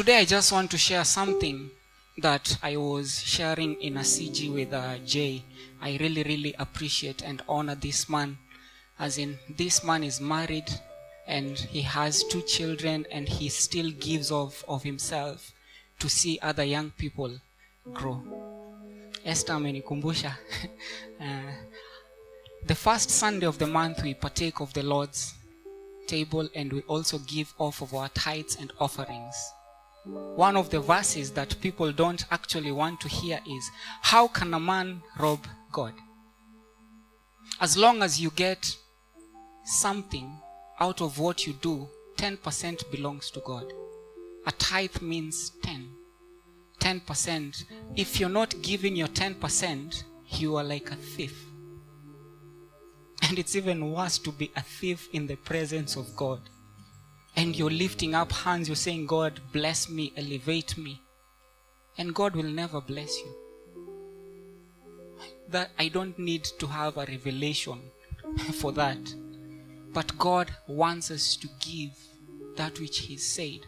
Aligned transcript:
Today, 0.00 0.20
I 0.20 0.24
just 0.24 0.50
want 0.50 0.70
to 0.70 0.78
share 0.78 1.04
something 1.04 1.70
that 2.16 2.56
I 2.62 2.78
was 2.78 3.20
sharing 3.20 3.74
in 3.82 3.98
a 3.98 4.00
CG 4.00 4.50
with 4.50 4.72
uh, 4.72 4.96
Jay. 5.04 5.44
I 5.78 5.98
really, 6.00 6.22
really 6.22 6.54
appreciate 6.58 7.20
and 7.20 7.42
honor 7.46 7.74
this 7.74 8.08
man. 8.08 8.38
As 8.98 9.18
in, 9.18 9.38
this 9.58 9.84
man 9.84 10.02
is 10.02 10.18
married 10.18 10.70
and 11.26 11.58
he 11.58 11.82
has 11.82 12.24
two 12.24 12.40
children 12.40 13.04
and 13.12 13.28
he 13.28 13.50
still 13.50 13.90
gives 13.90 14.32
of, 14.32 14.64
of 14.66 14.82
himself 14.84 15.52
to 15.98 16.08
see 16.08 16.38
other 16.40 16.64
young 16.64 16.92
people 16.92 17.38
grow. 17.92 18.22
Esther 19.22 19.52
amenikumbusha. 19.52 20.32
uh, 21.20 21.52
the 22.66 22.74
first 22.74 23.10
Sunday 23.10 23.44
of 23.44 23.58
the 23.58 23.66
month, 23.66 24.02
we 24.02 24.14
partake 24.14 24.60
of 24.60 24.72
the 24.72 24.82
Lord's 24.82 25.34
table 26.06 26.48
and 26.54 26.72
we 26.72 26.80
also 26.88 27.18
give 27.18 27.52
off 27.58 27.82
of 27.82 27.92
our 27.92 28.08
tithes 28.08 28.56
and 28.58 28.72
offerings. 28.80 29.36
One 30.04 30.56
of 30.56 30.70
the 30.70 30.80
verses 30.80 31.30
that 31.32 31.60
people 31.60 31.92
don't 31.92 32.24
actually 32.30 32.72
want 32.72 33.00
to 33.02 33.08
hear 33.08 33.40
is 33.46 33.70
How 34.02 34.28
can 34.28 34.54
a 34.54 34.60
man 34.60 35.02
rob 35.18 35.46
God? 35.72 35.94
As 37.60 37.76
long 37.76 38.02
as 38.02 38.20
you 38.20 38.30
get 38.30 38.74
something 39.64 40.32
out 40.78 41.02
of 41.02 41.18
what 41.18 41.46
you 41.46 41.52
do, 41.52 41.88
10% 42.16 42.90
belongs 42.90 43.30
to 43.32 43.40
God. 43.40 43.72
A 44.46 44.52
tithe 44.52 45.02
means 45.02 45.52
10. 45.62 45.90
10%. 46.78 47.64
If 47.96 48.18
you're 48.18 48.30
not 48.30 48.54
giving 48.62 48.96
your 48.96 49.08
10%, 49.08 50.04
you 50.30 50.56
are 50.56 50.64
like 50.64 50.90
a 50.90 50.96
thief. 50.96 51.44
And 53.22 53.38
it's 53.38 53.54
even 53.54 53.92
worse 53.92 54.18
to 54.18 54.32
be 54.32 54.50
a 54.56 54.62
thief 54.62 55.08
in 55.12 55.26
the 55.26 55.36
presence 55.36 55.96
of 55.96 56.16
God. 56.16 56.40
And 57.36 57.56
you're 57.56 57.70
lifting 57.70 58.14
up 58.14 58.32
hands, 58.32 58.68
you're 58.68 58.76
saying, 58.76 59.06
God, 59.06 59.40
bless 59.52 59.88
me, 59.88 60.12
elevate 60.16 60.76
me. 60.76 61.00
And 61.96 62.14
God 62.14 62.34
will 62.34 62.50
never 62.50 62.80
bless 62.80 63.18
you. 63.18 63.34
That 65.48 65.70
I 65.78 65.88
don't 65.88 66.18
need 66.18 66.44
to 66.58 66.66
have 66.66 66.96
a 66.96 67.06
revelation 67.06 67.80
for 68.54 68.72
that. 68.72 69.14
But 69.92 70.16
God 70.18 70.50
wants 70.68 71.10
us 71.10 71.36
to 71.36 71.48
give 71.60 71.92
that 72.56 72.78
which 72.80 72.98
He 72.98 73.16
said. 73.16 73.60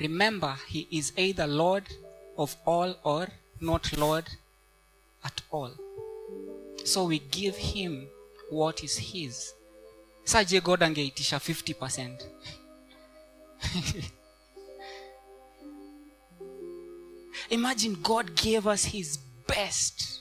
Remember, 0.00 0.56
He 0.68 0.88
is 0.90 1.12
either 1.16 1.46
Lord 1.46 1.84
of 2.36 2.56
all 2.66 2.96
or 3.04 3.28
not 3.60 3.96
Lord 3.96 4.24
at 5.24 5.40
all. 5.50 5.70
So 6.84 7.04
we 7.04 7.20
give 7.20 7.56
Him 7.56 8.08
what 8.50 8.82
is 8.82 8.96
His. 8.98 9.52
Saje 10.24 10.62
God 10.62 10.80
angeitisha 10.80 11.38
50%. 11.38 12.22
Imagine 17.50 17.98
God 18.02 18.34
gave 18.36 18.66
us 18.66 18.84
His 18.84 19.18
best. 19.46 20.20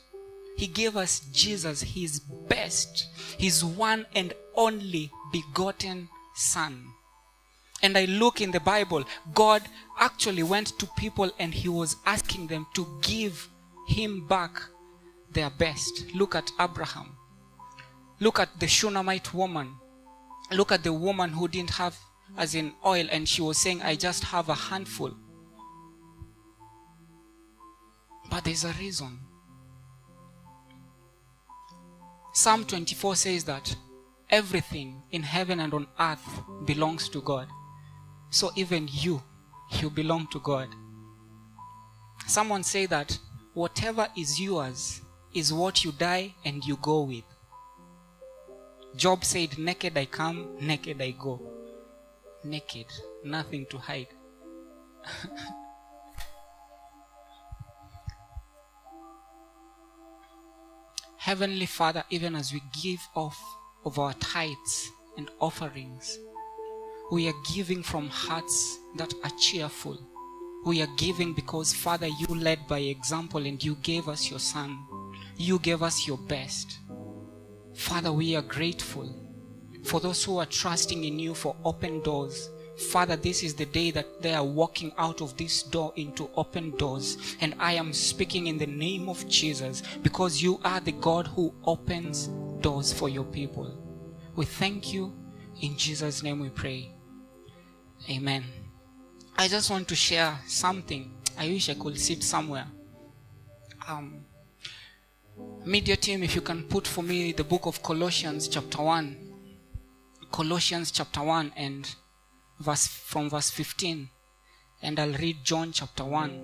He 0.58 0.68
gave 0.68 0.96
us 0.96 1.22
Jesus, 1.32 1.82
His 1.82 2.20
best, 2.20 3.08
His 3.38 3.64
one 3.64 4.06
and 4.16 4.34
only 4.56 5.12
begotten 5.32 6.10
Son. 6.36 6.86
And 7.82 7.98
I 7.98 8.06
look 8.06 8.40
in 8.40 8.52
the 8.52 8.60
Bible, 8.60 9.04
God 9.34 9.62
actually 10.00 10.44
went 10.44 10.78
to 10.80 10.88
people 10.98 11.32
and 11.40 11.54
He 11.54 11.70
was 11.70 11.98
asking 12.06 12.48
them 12.48 12.68
to 12.76 12.88
give 13.02 13.50
Him 13.88 14.28
back 14.28 14.62
their 15.32 15.50
best. 15.50 16.06
Look 16.16 16.36
at 16.36 16.52
Abraham. 16.60 17.18
Look 18.20 18.40
at 18.40 18.60
the 18.60 18.68
Shunammite 18.68 19.34
woman. 19.34 19.74
Look 20.52 20.72
at 20.72 20.84
the 20.84 20.94
woman 20.94 21.32
who 21.32 21.48
didn't 21.48 21.72
have, 21.72 21.98
as 22.38 22.56
in 22.56 22.74
oil, 22.86 23.08
and 23.12 23.28
she 23.28 23.42
was 23.42 23.58
saying, 23.58 23.82
I 23.82 23.96
just 23.96 24.24
have 24.24 24.50
a 24.50 24.56
handful. 24.56 25.12
But 28.30 28.46
there's 28.46 28.64
a 28.64 28.74
reason. 28.74 29.20
Psalm 32.34 32.66
24 32.66 33.16
says 33.16 33.44
that 33.44 33.76
everything 34.30 35.04
in 35.12 35.22
heaven 35.22 35.60
and 35.60 35.74
on 35.74 35.88
earth 36.00 36.42
belongs 36.66 37.08
to 37.10 37.22
God. 37.22 37.48
So 38.32 38.52
even 38.56 38.90
you, 38.92 39.22
you 39.80 39.92
belong 39.92 40.28
to 40.32 40.40
God. 40.40 40.70
Someone 42.26 42.64
say 42.64 42.88
that 42.88 43.20
whatever 43.54 44.08
is 44.18 44.42
yours 44.42 45.02
is 45.34 45.54
what 45.54 45.84
you 45.86 45.92
die 45.92 46.34
and 46.44 46.66
you 46.66 46.78
go 46.78 47.02
with. 47.02 47.24
Job 48.96 49.24
said, 49.24 49.58
Naked 49.58 49.98
I 49.98 50.06
come, 50.06 50.56
naked 50.60 51.02
I 51.02 51.12
go. 51.12 51.40
Naked, 52.44 52.88
nothing 53.24 53.66
to 53.68 53.78
hide. 53.78 54.08
Heavenly 61.18 61.66
Father, 61.66 62.04
even 62.10 62.36
as 62.36 62.52
we 62.52 62.62
give 62.84 63.00
off 63.16 63.40
of 63.86 63.98
our 63.98 64.12
tithes 64.16 64.92
and 65.18 65.32
offerings, 65.40 66.20
we 67.14 67.30
are 67.30 67.34
giving 67.54 67.82
from 67.82 68.10
hearts 68.10 68.78
that 68.98 69.14
are 69.24 69.32
cheerful. 69.40 69.98
We 70.66 70.82
are 70.82 70.90
giving 70.98 71.34
because, 71.34 71.74
Father, 71.74 72.08
you 72.08 72.28
led 72.28 72.68
by 72.68 72.80
example 72.80 73.46
and 73.46 73.64
you 73.64 73.76
gave 73.76 74.10
us 74.10 74.30
your 74.30 74.40
Son. 74.40 74.78
You 75.38 75.60
gave 75.60 75.82
us 75.82 76.06
your 76.06 76.18
best. 76.18 76.80
Father, 77.74 78.12
we 78.12 78.36
are 78.36 78.42
grateful 78.42 79.23
for 79.84 80.00
those 80.00 80.24
who 80.24 80.38
are 80.38 80.46
trusting 80.46 81.04
in 81.04 81.20
you 81.20 81.34
for 81.34 81.56
open 81.64 82.02
doors. 82.02 82.50
Father, 82.90 83.16
this 83.16 83.44
is 83.44 83.54
the 83.54 83.66
day 83.66 83.92
that 83.92 84.22
they 84.22 84.34
are 84.34 84.44
walking 84.44 84.92
out 84.98 85.22
of 85.22 85.38
this 85.38 85.64
door 85.64 85.94
into 85.96 86.30
open 86.36 86.72
doors. 86.78 87.18
And 87.40 87.54
I 87.60 87.74
am 87.74 87.94
speaking 87.94 88.48
in 88.48 88.58
the 88.58 88.66
name 88.66 89.10
of 89.10 89.28
Jesus 89.28 89.84
because 90.02 90.42
you 90.42 90.60
are 90.64 90.80
the 90.80 90.94
God 90.94 91.28
who 91.28 91.54
opens 91.66 92.28
doors 92.62 92.92
for 92.92 93.10
your 93.10 93.26
people. 93.26 93.72
We 94.36 94.46
thank 94.46 94.92
you. 94.92 95.14
In 95.62 95.78
Jesus' 95.78 96.24
name 96.24 96.40
we 96.40 96.50
pray. 96.50 96.92
Amen. 98.10 98.44
I 99.38 99.48
just 99.48 99.70
want 99.70 99.88
to 99.90 99.96
share 99.96 100.40
something. 100.48 101.12
I 101.38 101.48
wish 101.48 101.70
I 101.70 101.76
could 101.76 102.00
sit 102.00 102.24
somewhere. 102.24 102.68
Um, 103.88 104.26
media 105.66 105.96
team, 105.96 106.24
if 106.24 106.36
you 106.36 106.42
can 106.42 106.64
put 106.64 106.88
for 106.88 107.04
me 107.04 107.32
the 107.34 107.44
book 107.44 107.66
of 107.66 107.82
Colossians, 107.84 108.48
chapter 108.48 108.82
1. 108.82 109.33
Colossians, 110.34 110.90
chapter 110.90 111.22
1, 111.22 111.54
and 111.56 111.94
verse 112.60 112.88
from 112.88 113.30
verse 113.30 113.52
15. 113.52 114.10
And 114.82 115.00
I'll 115.00 115.14
read 115.14 115.44
John, 115.44 115.72
chapter 115.72 116.04
1. 116.04 116.40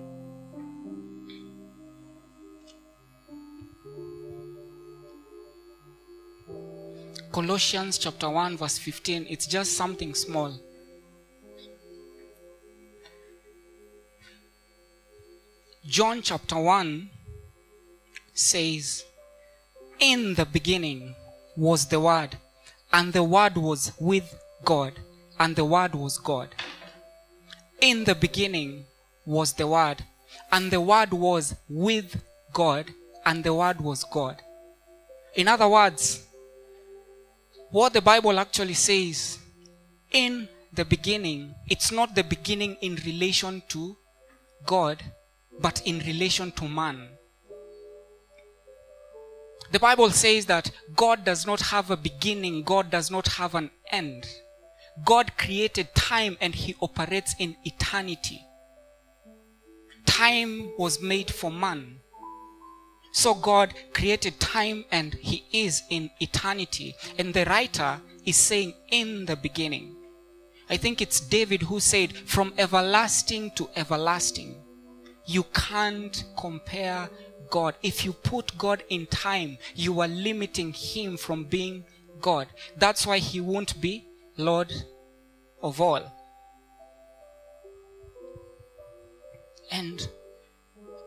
Colossians 7.32 7.98
chapter 7.98 8.30
1, 8.30 8.58
verse 8.58 8.78
15. 8.78 9.26
It's 9.28 9.48
just 9.48 9.72
something 9.72 10.14
small. 10.14 10.54
John 15.84 16.22
chapter 16.22 16.60
1 16.60 17.10
says, 18.32 19.04
In 19.98 20.34
the 20.34 20.46
beginning 20.46 21.16
was 21.56 21.86
the 21.86 21.98
Word, 21.98 22.38
and 22.92 23.12
the 23.12 23.22
Word 23.22 23.56
was 23.56 23.92
with 23.98 24.34
God, 24.64 24.92
and 25.38 25.56
the 25.56 25.64
Word 25.64 25.94
was 25.94 26.18
God. 26.18 26.48
In 27.80 28.04
the 28.04 28.14
beginning 28.14 28.84
was 29.24 29.52
the 29.52 29.66
Word, 29.66 30.04
and 30.52 30.70
the 30.70 30.80
Word 30.80 31.12
was 31.12 31.54
with 31.68 32.22
God, 32.52 32.86
and 33.24 33.44
the 33.44 33.54
Word 33.54 33.80
was 33.80 34.04
God. 34.04 34.42
In 35.34 35.48
other 35.48 35.68
words, 35.68 36.26
what 37.70 37.92
the 37.92 38.02
Bible 38.02 38.38
actually 38.40 38.74
says, 38.74 39.38
in 40.10 40.48
the 40.72 40.84
beginning, 40.84 41.54
it's 41.68 41.92
not 41.92 42.14
the 42.14 42.24
beginning 42.24 42.76
in 42.80 42.96
relation 43.06 43.62
to 43.68 43.96
God, 44.66 45.02
but 45.60 45.80
in 45.86 46.00
relation 46.00 46.50
to 46.52 46.68
man. 46.68 47.08
The 49.70 49.78
Bible 49.78 50.10
says 50.10 50.46
that 50.46 50.70
God 50.96 51.24
does 51.24 51.46
not 51.46 51.60
have 51.60 51.90
a 51.90 51.96
beginning, 51.96 52.64
God 52.64 52.90
does 52.90 53.10
not 53.10 53.28
have 53.28 53.54
an 53.54 53.70
end. 53.90 54.26
God 55.04 55.36
created 55.38 55.94
time 55.94 56.36
and 56.40 56.54
He 56.54 56.74
operates 56.80 57.34
in 57.38 57.56
eternity. 57.64 58.40
Time 60.06 60.72
was 60.76 61.00
made 61.00 61.30
for 61.30 61.50
man. 61.50 62.00
So 63.12 63.34
God 63.34 63.74
created 63.92 64.40
time 64.40 64.84
and 64.90 65.14
He 65.14 65.44
is 65.52 65.82
in 65.90 66.10
eternity. 66.20 66.94
And 67.18 67.32
the 67.32 67.44
writer 67.44 68.00
is 68.24 68.36
saying, 68.36 68.74
in 68.90 69.24
the 69.26 69.36
beginning. 69.36 69.96
I 70.68 70.76
think 70.76 71.00
it's 71.00 71.20
David 71.20 71.62
who 71.62 71.80
said, 71.80 72.12
from 72.12 72.54
everlasting 72.58 73.52
to 73.52 73.68
everlasting. 73.76 74.56
You 75.26 75.44
can't 75.54 76.24
compare 76.36 77.08
God. 77.50 77.74
If 77.82 78.04
you 78.04 78.12
put 78.12 78.56
God 78.56 78.82
in 78.88 79.06
time, 79.06 79.58
you 79.74 80.00
are 80.00 80.08
limiting 80.08 80.72
Him 80.72 81.16
from 81.16 81.44
being 81.44 81.84
God. 82.20 82.48
That's 82.76 83.06
why 83.06 83.18
He 83.18 83.40
won't 83.40 83.80
be 83.80 84.06
Lord 84.36 84.72
of 85.62 85.80
all. 85.80 86.16
And 89.70 90.08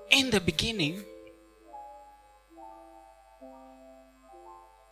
in 0.09 0.29
the 0.29 0.39
beginning 0.39 1.03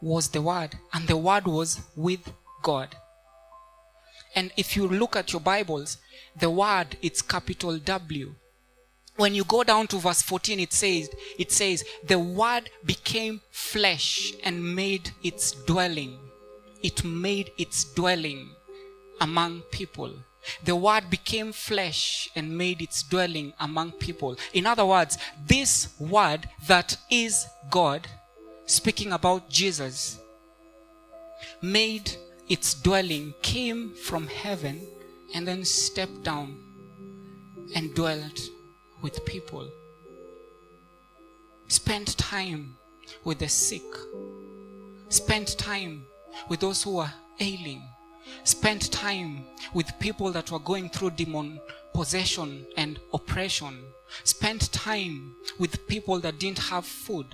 was 0.01 0.29
the 0.29 0.41
Word, 0.41 0.75
and 0.93 1.07
the 1.07 1.17
Word 1.17 1.45
was 1.45 1.79
with 1.95 2.31
God. 2.63 2.95
And 4.35 4.51
if 4.55 4.75
you 4.75 4.87
look 4.87 5.15
at 5.15 5.33
your 5.33 5.41
Bibles, 5.41 5.97
the 6.39 6.49
word 6.49 6.97
it's 7.01 7.21
capital 7.21 7.77
W. 7.77 8.35
When 9.17 9.35
you 9.35 9.43
go 9.43 9.63
down 9.63 9.87
to 9.87 9.97
verse 9.97 10.21
14, 10.21 10.59
it 10.59 10.73
says, 10.73 11.09
it 11.37 11.51
says, 11.51 11.83
the 12.07 12.17
word 12.17 12.69
became 12.85 13.41
flesh 13.51 14.33
and 14.43 14.75
made 14.75 15.11
its 15.21 15.51
dwelling. 15.51 16.17
It 16.81 17.03
made 17.03 17.51
its 17.57 17.83
dwelling 17.83 18.49
among 19.19 19.61
people. 19.71 20.13
The 20.63 20.75
word 20.75 21.09
became 21.09 21.51
flesh 21.51 22.29
and 22.35 22.57
made 22.57 22.81
its 22.81 23.03
dwelling 23.03 23.53
among 23.59 23.91
people. 23.93 24.37
In 24.53 24.65
other 24.65 24.85
words, 24.85 25.17
this 25.45 25.89
word 25.99 26.49
that 26.67 26.97
is 27.11 27.45
God, 27.69 28.07
speaking 28.65 29.11
about 29.11 29.49
Jesus, 29.49 30.17
made 31.61 32.11
its 32.49 32.73
dwelling, 32.73 33.35
came 33.43 33.93
from 33.93 34.27
heaven 34.27 34.81
and 35.35 35.47
then 35.47 35.63
stepped 35.63 36.23
down 36.23 36.57
and 37.75 37.93
dwelt 37.93 38.39
with 39.01 39.25
people. 39.25 39.67
Spent 41.67 42.17
time 42.17 42.75
with 43.23 43.39
the 43.39 43.47
sick. 43.47 43.83
Spent 45.09 45.57
time 45.57 46.05
with 46.49 46.59
those 46.59 46.83
who 46.83 46.97
are 46.99 47.13
ailing. 47.39 47.83
Spent 48.43 48.91
time 48.91 49.45
with 49.73 49.97
people 49.99 50.31
that 50.31 50.51
were 50.51 50.59
going 50.59 50.89
through 50.89 51.11
demon 51.11 51.59
possession 51.93 52.65
and 52.77 52.99
oppression. 53.13 53.83
Spent 54.23 54.71
time 54.73 55.35
with 55.57 55.87
people 55.87 56.19
that 56.19 56.39
didn't 56.39 56.59
have 56.59 56.85
food. 56.85 57.27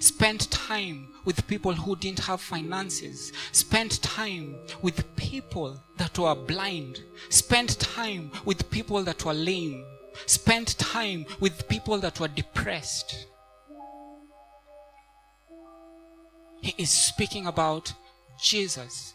Spent 0.00 0.50
time 0.50 1.08
with 1.24 1.46
people 1.46 1.72
who 1.72 1.96
didn't 1.96 2.20
have 2.20 2.40
finances. 2.40 3.32
Spent 3.52 4.02
time 4.02 4.56
with 4.82 5.14
people 5.16 5.80
that 5.96 6.18
were 6.18 6.34
blind. 6.34 7.02
Spent 7.28 7.78
time 7.78 8.30
with 8.44 8.68
people 8.70 9.02
that 9.04 9.24
were 9.24 9.34
lame. 9.34 9.84
Spent 10.26 10.78
time 10.78 11.26
with 11.40 11.68
people 11.68 11.98
that 11.98 12.20
were 12.20 12.28
depressed. 12.28 13.26
He 16.60 16.74
is 16.78 16.90
speaking 16.90 17.46
about 17.46 17.92
Jesus. 18.42 19.14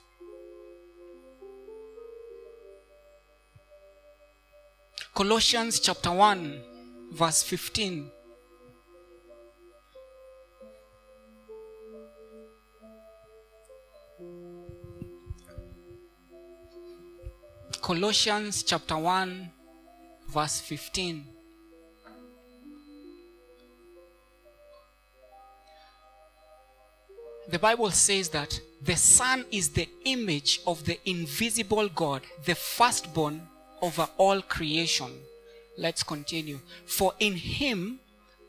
Colossians 5.16 5.80
chapter 5.80 6.12
1, 6.12 6.62
verse 7.12 7.44
15. 7.44 8.12
Colossians 17.81 18.63
chapter 18.63 18.98
1, 18.98 19.52
verse 20.31 20.62
15. 20.62 21.26
The 27.50 27.58
Bible 27.60 27.90
says 27.90 28.30
that 28.30 28.60
the 28.81 28.96
Son 28.96 29.44
is 29.52 29.70
the 29.70 29.90
image 30.06 30.62
of 30.68 30.86
the 30.86 31.00
invisible 31.10 31.90
God, 31.90 32.22
the 32.46 32.54
firstborn 32.54 33.42
over 33.81 34.08
all 34.18 34.42
creation. 34.42 35.12
Let's 35.78 36.04
continue. 36.04 36.60
For 36.86 37.14
in 37.20 37.34
him 37.34 38.00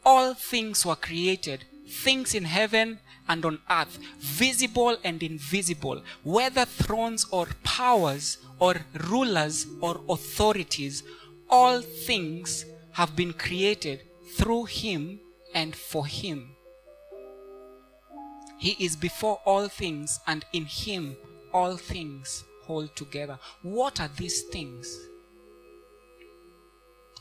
all 0.05 0.35
things 0.35 0.85
were 0.85 0.97
created, 0.97 1.65
things 1.89 2.35
in 2.35 2.45
heaven 2.45 2.99
and 3.29 3.45
on 3.45 3.61
earth, 3.71 3.99
visible 4.19 4.99
and 5.03 5.23
invisible, 5.23 6.03
whether 6.23 6.65
thrones 6.65 7.27
or 7.31 7.47
powers 7.65 8.39
or 8.59 8.77
rulers 9.09 9.67
or 9.81 10.01
authorities, 10.09 11.03
all 11.51 11.81
things 11.81 12.65
have 12.93 13.17
been 13.17 13.33
created 13.33 14.01
through 14.37 14.65
him 14.65 15.21
and 15.55 15.75
for 15.75 16.07
him. 16.07 16.57
He 18.59 18.77
is 18.85 18.95
before 18.95 19.41
all 19.47 19.69
things, 19.69 20.21
and 20.27 20.45
in 20.53 20.67
him 20.67 21.17
all 21.53 21.77
things 21.77 22.45
hold 22.65 22.95
together. 22.95 23.39
What 23.63 24.01
are 24.01 24.11
these 24.17 24.43
things? 24.43 24.99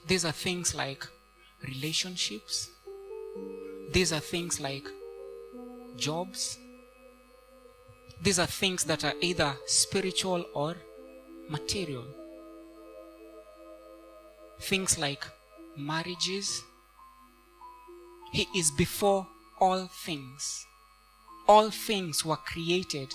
These 0.05 0.25
are 0.25 0.33
things 0.33 0.75
like 0.75 1.07
relationships. 1.67 2.69
These 3.91 4.11
are 4.11 4.19
things 4.19 4.59
like 4.59 4.87
jobs. 5.95 6.57
These 8.21 8.39
are 8.39 8.45
things 8.45 8.83
that 8.83 9.05
are 9.05 9.13
either 9.21 9.55
spiritual 9.65 10.45
or 10.53 10.75
material. 11.47 12.05
Things 14.59 14.97
like 14.99 15.25
marriages. 15.77 16.63
He 18.31 18.47
is 18.55 18.71
before 18.71 19.27
all 19.59 19.87
things. 20.05 20.65
All 21.47 21.69
things 21.71 22.23
were 22.23 22.37
created. 22.37 23.11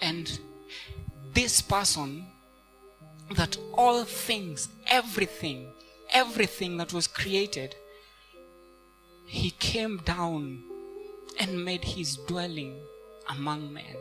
And 0.00 0.38
this 1.34 1.60
person, 1.60 2.26
that 3.34 3.58
all 3.74 4.04
things, 4.04 4.68
everything, 4.86 5.72
everything 6.10 6.76
that 6.78 6.92
was 6.92 7.06
created, 7.06 7.74
he 9.26 9.50
came 9.50 9.98
down 9.98 10.62
and 11.38 11.64
made 11.64 11.84
his 11.84 12.16
dwelling 12.16 12.80
among 13.28 13.72
men. 13.72 13.96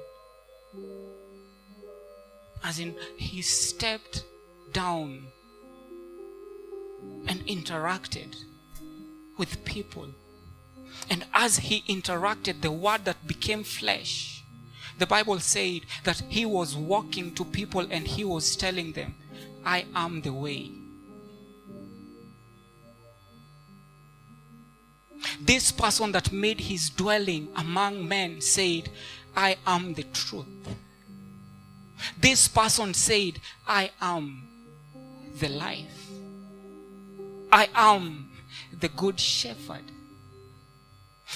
As 2.63 2.79
in, 2.79 2.95
he 3.17 3.41
stepped 3.41 4.23
down 4.73 5.27
and 7.27 7.45
interacted 7.47 8.35
with 9.37 9.63
people. 9.65 10.07
And 11.09 11.25
as 11.33 11.57
he 11.57 11.83
interacted, 11.87 12.61
the 12.61 12.71
word 12.71 13.05
that 13.05 13.27
became 13.27 13.63
flesh, 13.63 14.43
the 14.97 15.05
Bible 15.05 15.39
said 15.39 15.81
that 16.03 16.21
he 16.27 16.45
was 16.45 16.75
walking 16.75 17.33
to 17.35 17.45
people 17.45 17.87
and 17.91 18.07
he 18.07 18.23
was 18.23 18.55
telling 18.55 18.93
them, 18.93 19.15
I 19.63 19.85
am 19.95 20.21
the 20.21 20.33
way. 20.33 20.71
This 25.39 25.71
person 25.71 26.11
that 26.13 26.31
made 26.31 26.61
his 26.61 26.89
dwelling 26.89 27.49
among 27.55 28.07
men 28.07 28.41
said, 28.41 28.89
I 29.35 29.57
am 29.67 29.93
the 29.93 30.03
truth. 30.03 30.47
This 32.19 32.47
person 32.47 32.93
said, 32.93 33.39
I 33.67 33.91
am 34.01 34.47
the 35.39 35.49
life. 35.49 36.09
I 37.51 37.69
am 37.75 38.29
the 38.79 38.89
good 38.89 39.19
shepherd. 39.19 39.83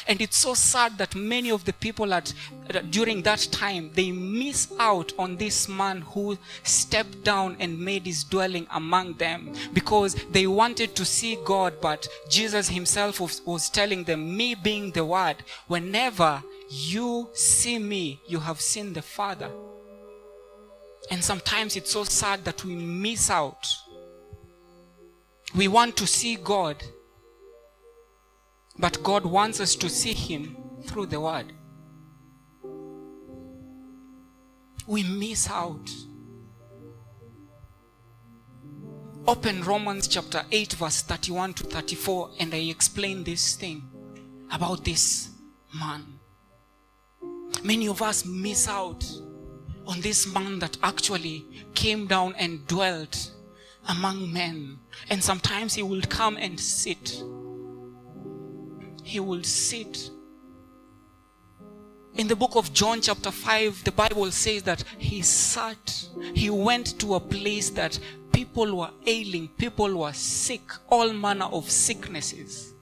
And 0.08 0.22
it's 0.22 0.38
so 0.38 0.54
sad 0.54 0.98
that 1.00 1.16
many 1.16 1.52
of 1.52 1.66
the 1.66 1.74
people 1.74 2.14
at 2.14 2.34
during 2.90 3.22
that 3.24 3.46
time 3.52 3.92
they 3.94 4.12
miss 4.12 4.72
out 4.80 5.12
on 5.20 5.36
this 5.36 5.68
man 5.68 6.02
who 6.02 6.38
stepped 6.64 7.24
down 7.24 7.58
and 7.60 7.78
made 7.78 8.06
his 8.06 8.24
dwelling 8.24 8.68
among 8.72 9.16
them 9.16 9.54
because 9.74 10.16
they 10.32 10.48
wanted 10.48 10.96
to 10.96 11.04
see 11.04 11.38
God, 11.44 11.74
but 11.82 12.08
Jesus 12.30 12.70
himself 12.70 13.20
was, 13.20 13.42
was 13.46 13.70
telling 13.70 14.06
them, 14.06 14.38
Me 14.38 14.56
being 14.56 14.92
the 14.92 15.04
word, 15.04 15.44
whenever 15.68 16.42
you 16.70 17.30
see 17.34 17.78
me, 17.78 18.22
you 18.28 18.40
have 18.40 18.62
seen 18.62 18.94
the 18.94 19.02
Father. 19.02 19.50
And 21.10 21.24
sometimes 21.24 21.76
it's 21.76 21.92
so 21.92 22.04
sad 22.04 22.46
that 22.46 22.64
we 22.64 22.76
miss 22.76 23.30
out. 23.30 23.68
We 25.56 25.68
want 25.68 25.98
to 25.98 26.08
see 26.08 26.36
God, 26.36 26.82
but 28.78 29.04
God 29.04 29.26
wants 29.26 29.60
us 29.60 29.76
to 29.76 29.90
see 29.90 30.14
Him 30.14 30.56
through 30.86 31.08
the 31.08 31.20
Word. 31.20 31.52
We 34.88 35.04
miss 35.04 35.50
out. 35.50 35.90
Open 39.28 39.64
Romans 39.64 40.08
chapter 40.08 40.44
8, 40.52 40.74
verse 40.74 41.02
31 41.04 41.54
to 41.56 41.64
34, 41.66 42.32
and 42.40 42.54
I 42.54 42.58
explain 42.58 43.24
this 43.24 43.56
thing 43.56 43.84
about 44.52 44.84
this 44.84 45.30
man. 45.78 46.20
Many 47.64 47.88
of 47.88 48.02
us 48.02 48.26
miss 48.26 48.68
out 48.68 49.06
on 49.88 50.02
this 50.02 50.32
man 50.34 50.60
that 50.60 50.78
actually 50.84 51.46
came 51.74 52.08
down 52.08 52.36
and 52.38 52.66
dwelt 52.68 53.32
among 53.90 54.32
men. 54.32 54.80
And 55.10 55.24
sometimes 55.24 55.74
he 55.74 55.84
would 55.84 56.10
come 56.10 56.38
and 56.38 56.60
sit. 56.60 57.24
He 59.04 59.20
would 59.20 59.46
sit 59.46 60.12
In 62.16 62.28
the 62.28 62.36
book 62.36 62.56
of 62.56 62.74
John, 62.74 63.00
chapter 63.00 63.32
5, 63.32 63.86
the 63.86 63.92
Bible 63.92 64.30
says 64.32 64.64
that 64.64 64.84
he 64.98 65.22
sat, 65.22 66.08
he 66.34 66.50
went 66.50 67.00
to 67.00 67.16
a 67.16 67.20
place 67.22 67.70
that 67.72 67.98
people 68.34 68.76
were 68.76 68.90
ailing, 69.06 69.48
people 69.58 69.96
were 69.96 70.12
sick, 70.12 70.62
all 70.90 71.14
manner 71.14 71.46
of 71.46 71.70
sicknesses. 71.70 72.74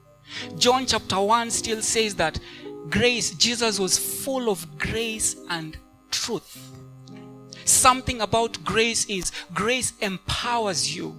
John 0.58 0.84
chapter 0.84 1.20
1 1.20 1.50
still 1.50 1.80
says 1.80 2.16
that 2.16 2.40
grace, 2.88 3.30
Jesus 3.34 3.78
was 3.78 3.98
full 3.98 4.50
of 4.50 4.78
grace 4.78 5.36
and 5.48 5.76
truth. 6.10 6.69
Something 7.70 8.20
about 8.20 8.64
grace 8.64 9.04
is 9.06 9.30
grace 9.54 9.92
empowers 10.00 10.94
you. 10.94 11.14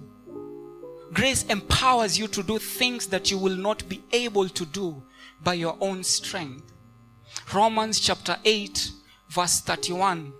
Grace 1.14 1.44
empowers 1.44 2.18
you 2.18 2.28
to 2.28 2.42
do 2.42 2.58
things 2.58 3.06
that 3.06 3.30
you 3.30 3.38
will 3.38 3.56
not 3.56 3.88
be 3.88 4.02
able 4.12 4.50
to 4.50 4.66
do 4.66 5.02
by 5.42 5.54
your 5.54 5.78
own 5.80 6.04
strength. 6.04 6.70
Romans 7.54 7.98
chapter 7.98 8.36
8, 8.44 8.90
verse 9.30 9.60
31. 9.60 10.34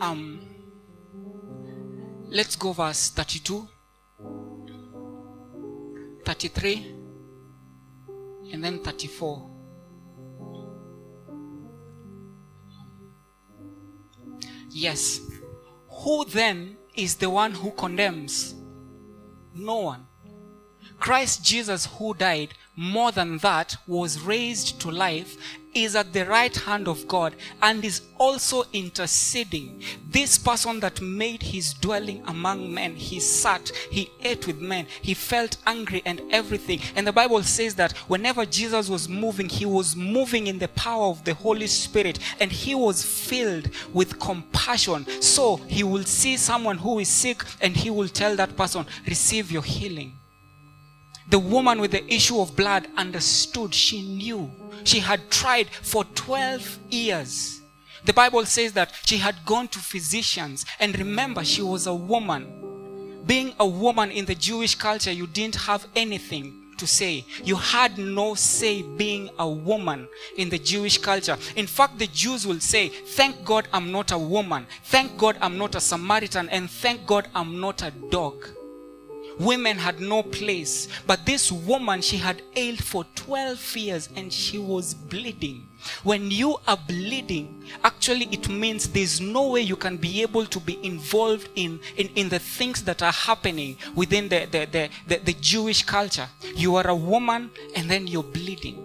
Um, 0.00 0.40
let's 2.28 2.54
go 2.54 2.72
verse 2.72 3.10
32, 3.10 3.68
33, 6.24 6.94
and 8.52 8.64
then 8.64 8.78
34. 8.78 9.53
Yes. 14.84 15.18
Who 16.02 16.26
then 16.26 16.76
is 16.94 17.14
the 17.16 17.30
one 17.30 17.52
who 17.52 17.70
condemns? 17.70 18.54
No 19.54 19.76
one. 19.76 20.06
Christ 21.00 21.42
Jesus, 21.42 21.86
who 21.86 22.12
died, 22.12 22.52
more 22.76 23.10
than 23.10 23.38
that, 23.38 23.78
was 23.86 24.20
raised 24.20 24.82
to 24.82 24.90
life, 24.90 25.38
is 25.74 25.96
at 25.96 26.12
the 26.12 26.24
right 26.26 26.54
hand 26.56 26.88
of 26.88 27.06
God 27.08 27.34
and 27.62 27.84
is 27.84 28.02
also 28.18 28.64
interceding. 28.72 29.82
This 30.08 30.38
person 30.38 30.80
that 30.80 31.00
made 31.00 31.42
his 31.42 31.74
dwelling 31.74 32.22
among 32.26 32.72
men, 32.72 32.94
he 32.94 33.20
sat, 33.20 33.70
he 33.90 34.10
ate 34.22 34.46
with 34.46 34.60
men, 34.60 34.86
he 35.02 35.14
felt 35.14 35.56
angry 35.66 36.02
and 36.04 36.20
everything. 36.30 36.80
And 36.96 37.06
the 37.06 37.12
Bible 37.12 37.42
says 37.42 37.74
that 37.76 37.92
whenever 38.08 38.46
Jesus 38.46 38.88
was 38.88 39.08
moving, 39.08 39.48
he 39.48 39.66
was 39.66 39.96
moving 39.96 40.46
in 40.46 40.58
the 40.58 40.68
power 40.68 41.06
of 41.06 41.24
the 41.24 41.34
Holy 41.34 41.66
Spirit 41.66 42.18
and 42.40 42.50
he 42.50 42.74
was 42.74 43.02
filled 43.02 43.68
with 43.92 44.18
compassion. 44.20 45.06
So 45.20 45.56
he 45.56 45.82
will 45.82 46.04
see 46.04 46.36
someone 46.36 46.78
who 46.78 46.98
is 46.98 47.08
sick 47.08 47.42
and 47.60 47.76
he 47.76 47.90
will 47.90 48.08
tell 48.08 48.36
that 48.36 48.56
person, 48.56 48.86
Receive 49.06 49.50
your 49.50 49.62
healing. 49.62 50.12
The 51.28 51.38
woman 51.38 51.80
with 51.80 51.92
the 51.92 52.12
issue 52.12 52.40
of 52.40 52.54
blood 52.56 52.86
understood. 52.96 53.74
She 53.74 54.02
knew. 54.02 54.50
She 54.84 55.00
had 55.00 55.30
tried 55.30 55.68
for 55.68 56.04
12 56.04 56.78
years. 56.90 57.60
The 58.04 58.12
Bible 58.12 58.44
says 58.44 58.74
that 58.74 58.92
she 59.06 59.16
had 59.16 59.36
gone 59.46 59.68
to 59.68 59.78
physicians. 59.78 60.66
And 60.78 60.96
remember, 60.98 61.44
she 61.44 61.62
was 61.62 61.86
a 61.86 61.94
woman. 61.94 63.22
Being 63.26 63.54
a 63.58 63.66
woman 63.66 64.10
in 64.10 64.26
the 64.26 64.34
Jewish 64.34 64.74
culture, 64.74 65.12
you 65.12 65.26
didn't 65.26 65.54
have 65.54 65.86
anything 65.96 66.60
to 66.76 66.86
say. 66.86 67.24
You 67.42 67.56
had 67.56 67.96
no 67.96 68.34
say 68.34 68.82
being 68.82 69.30
a 69.38 69.48
woman 69.48 70.06
in 70.36 70.50
the 70.50 70.58
Jewish 70.58 70.98
culture. 70.98 71.38
In 71.56 71.66
fact, 71.66 71.98
the 71.98 72.08
Jews 72.08 72.46
will 72.46 72.60
say, 72.60 72.88
Thank 72.88 73.44
God 73.44 73.66
I'm 73.72 73.90
not 73.90 74.12
a 74.12 74.18
woman. 74.18 74.66
Thank 74.84 75.16
God 75.16 75.38
I'm 75.40 75.56
not 75.56 75.74
a 75.74 75.80
Samaritan. 75.80 76.50
And 76.50 76.68
thank 76.68 77.06
God 77.06 77.28
I'm 77.34 77.60
not 77.60 77.82
a 77.82 77.90
dog 78.10 78.46
women 79.38 79.78
had 79.78 80.00
no 80.00 80.22
place. 80.22 80.88
But 81.06 81.26
this 81.26 81.50
woman, 81.50 82.02
she 82.02 82.16
had 82.16 82.42
ailed 82.56 82.82
for 82.82 83.04
12 83.14 83.76
years 83.76 84.08
and 84.16 84.32
she 84.32 84.58
was 84.58 84.94
bleeding. 84.94 85.68
When 86.02 86.30
you 86.30 86.56
are 86.66 86.78
bleeding, 86.88 87.64
actually 87.82 88.26
it 88.32 88.48
means 88.48 88.88
there's 88.88 89.20
no 89.20 89.48
way 89.50 89.60
you 89.60 89.76
can 89.76 89.96
be 89.96 90.22
able 90.22 90.46
to 90.46 90.60
be 90.60 90.84
involved 90.84 91.48
in, 91.54 91.80
in, 91.96 92.08
in 92.14 92.28
the 92.28 92.38
things 92.38 92.82
that 92.84 93.02
are 93.02 93.12
happening 93.12 93.76
within 93.94 94.28
the, 94.28 94.46
the, 94.50 94.66
the, 94.70 94.88
the, 95.06 95.16
the 95.24 95.32
Jewish 95.34 95.82
culture. 95.82 96.28
You 96.54 96.76
are 96.76 96.88
a 96.88 96.94
woman 96.94 97.50
and 97.76 97.90
then 97.90 98.06
you're 98.06 98.22
bleeding. 98.22 98.80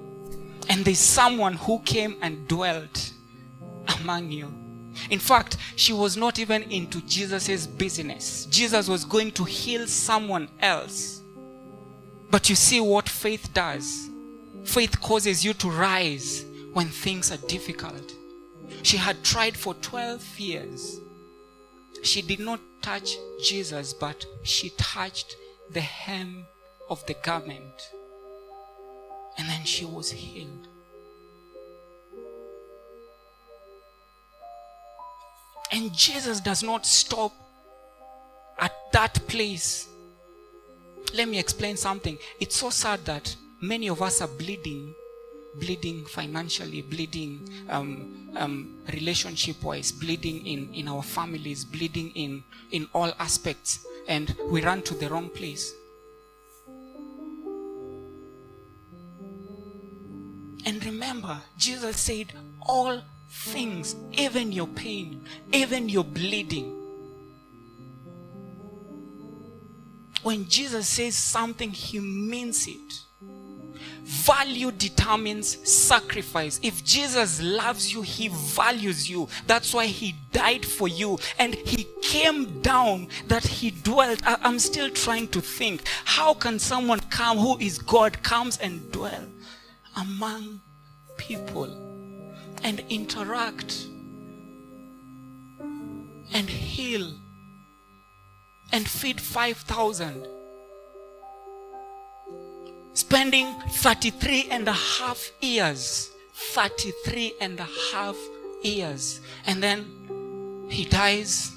And 0.70 0.86
there's 0.86 1.00
someone 1.00 1.53
who 1.53 1.79
came 1.79 2.15
and 2.22 2.48
dwelt 2.48 3.13
among 4.00 4.32
you. 4.32 4.53
In 5.10 5.20
fact, 5.20 5.58
she 5.75 5.94
was 5.94 6.18
not 6.18 6.39
even 6.39 6.63
into 6.63 7.01
Jesus' 7.01 7.68
business. 7.68 8.46
Jesus 8.48 8.88
was 8.88 9.06
going 9.06 9.32
to 9.34 9.44
heal 9.44 9.88
someone 9.88 10.50
else. 10.60 11.22
But 12.32 12.50
you 12.50 12.56
see 12.56 12.79
what 12.79 13.10
faith 13.10 13.53
does. 13.53 14.10
Faith 14.63 15.00
causes 15.01 15.44
you 15.44 15.53
to 15.56 15.70
rise 15.70 16.46
when 16.74 16.88
things 16.88 17.32
are 17.32 17.48
difficult. 17.48 18.13
She 18.84 18.98
had 18.98 19.24
tried 19.24 19.58
for 19.58 19.74
12 19.74 20.39
years. 20.39 21.00
She 22.03 22.22
did 22.22 22.39
not 22.39 22.60
touch 22.82 23.18
Jesus, 23.44 23.94
but 23.94 24.25
she 24.44 24.70
touched 24.77 25.36
the 25.70 25.82
hem 25.82 26.46
of 26.89 27.06
the 27.08 27.15
garment. 27.24 27.91
And 29.38 29.50
then 29.50 29.65
she 29.65 29.86
was 29.86 30.12
healed. 30.12 30.68
And 35.71 35.93
Jesus 35.93 36.39
does 36.39 36.63
not 36.63 36.85
stop 36.85 37.31
at 38.57 38.73
that 38.91 39.13
place. 39.27 39.88
Let 41.13 41.27
me 41.27 41.39
explain 41.39 41.77
something. 41.77 42.17
It's 42.39 42.55
so 42.55 42.69
sad 42.69 43.05
that 43.05 43.35
many 43.61 43.89
of 43.89 44.01
us 44.01 44.21
are 44.21 44.27
bleeding, 44.27 44.93
bleeding 45.55 46.05
financially, 46.05 46.81
bleeding 46.81 47.49
um, 47.69 48.29
um, 48.35 48.77
relationship 48.93 49.61
wise, 49.63 49.91
bleeding 49.91 50.45
in, 50.45 50.73
in 50.73 50.88
our 50.88 51.03
families, 51.03 51.65
bleeding 51.65 52.11
in, 52.11 52.43
in 52.71 52.88
all 52.93 53.11
aspects, 53.19 53.85
and 54.07 54.35
we 54.49 54.63
run 54.63 54.81
to 54.83 54.95
the 54.95 55.09
wrong 55.09 55.29
place. 55.29 55.73
And 60.65 60.83
remember, 60.85 61.41
Jesus 61.57 61.97
said, 61.97 62.33
All 62.61 63.01
things, 63.29 63.95
even 64.13 64.51
your 64.51 64.67
pain, 64.67 65.24
even 65.53 65.88
your 65.88 66.03
bleeding. 66.03 66.75
When 70.24 70.48
Jesus 70.50 70.88
says 70.88 71.15
something, 71.15 71.71
he 71.71 72.00
means 72.00 72.67
it. 72.67 73.03
Value 74.03 74.71
determines 74.71 75.57
sacrifice. 75.69 76.59
If 76.63 76.83
Jesus 76.83 77.41
loves 77.41 77.93
you, 77.93 78.01
he 78.01 78.29
values 78.29 79.09
you. 79.09 79.29
That's 79.45 79.74
why 79.74 79.86
he 79.86 80.15
died 80.31 80.65
for 80.65 80.88
you. 80.88 81.19
And 81.38 81.53
he 81.53 81.88
came 82.01 82.62
down 82.62 83.07
that 83.27 83.45
he 83.45 83.71
dwelt. 83.71 84.21
I, 84.25 84.38
am 84.41 84.59
still 84.59 84.89
trying 84.89 85.27
to 85.29 85.41
think 85.41 85.83
how 86.05 86.33
can 86.33 86.57
someone 86.59 87.00
come 87.12 87.38
who 87.38 87.57
is 87.59 87.77
God 87.77 88.21
comes 88.24 88.57
and 88.57 88.91
dwell 88.91 89.25
among 89.95 90.62
people? 91.17 91.88
And 92.63 92.84
interact 92.89 93.88
and 96.34 96.50
heal 96.50 97.13
and 98.72 98.88
feed 98.88 99.20
5,000. 99.20 100.28
Spending 102.94 103.48
33 103.70 104.50
and 104.51 104.68
a 104.68 104.74
half 104.74 105.32
years. 105.42 106.12
33 106.54 107.34
and 107.42 107.60
a 107.60 107.68
half 107.92 108.16
years. 108.62 109.22
And 109.46 109.63
then 109.63 110.68
he 110.70 110.86
dies. 110.86 111.56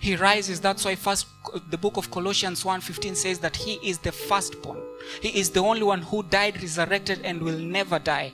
He 0.00 0.16
rises. 0.16 0.60
That's 0.60 0.84
why 0.84 0.96
first 0.96 1.26
the 1.70 1.78
book 1.78 1.96
of 1.96 2.10
Colossians 2.10 2.64
1:15 2.64 3.14
says 3.16 3.38
that 3.38 3.56
he 3.56 3.74
is 3.82 3.98
the 3.98 4.12
firstborn. 4.12 4.82
He 5.20 5.38
is 5.38 5.50
the 5.50 5.60
only 5.60 5.82
one 5.82 6.02
who 6.02 6.22
died, 6.24 6.60
resurrected, 6.60 7.20
and 7.24 7.40
will 7.40 7.58
never 7.58 7.98
die 7.98 8.32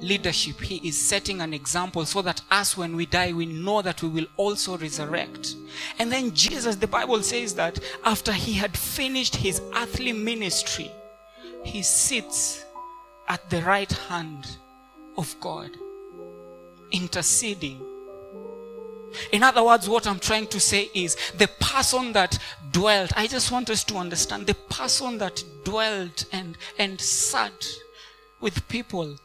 leadership, 0.00 0.60
He 0.60 0.86
is 0.88 0.98
setting 0.98 1.40
an 1.40 1.52
example 1.54 2.04
so 2.04 2.22
that 2.22 2.42
us, 2.50 2.76
when 2.76 2.96
we 2.96 3.06
die, 3.06 3.32
we 3.32 3.46
know 3.46 3.82
that 3.82 4.02
we 4.02 4.08
will 4.08 4.26
also 4.36 4.76
resurrect. 4.76 5.54
And 5.98 6.10
then 6.10 6.32
Jesus, 6.32 6.76
the 6.76 6.86
Bible 6.86 7.22
says 7.22 7.54
that 7.54 7.78
after 8.04 8.32
He 8.32 8.54
had 8.54 8.76
finished 8.76 9.36
His 9.36 9.60
earthly 9.76 10.12
ministry, 10.12 10.90
He 11.64 11.82
sits 11.82 12.64
at 13.28 13.48
the 13.50 13.62
right 13.62 13.92
hand 13.92 14.56
of 15.16 15.34
God, 15.40 15.70
interceding. 16.90 17.80
In 19.32 19.42
other 19.42 19.62
words, 19.62 19.88
what 19.88 20.06
I'm 20.06 20.20
trying 20.20 20.46
to 20.48 20.60
say 20.60 20.88
is 20.94 21.16
the 21.36 21.48
person 21.60 22.12
that 22.12 22.38
dwelt, 22.72 23.12
I 23.16 23.26
just 23.26 23.50
want 23.50 23.70
us 23.70 23.84
to 23.84 23.96
understand 23.96 24.46
the 24.46 24.54
person 24.54 25.18
that 25.18 25.42
dwelt 25.64 26.26
and, 26.32 26.56
and 26.78 27.00
sat 27.00 27.66
with 28.40 28.66
people 28.68 29.16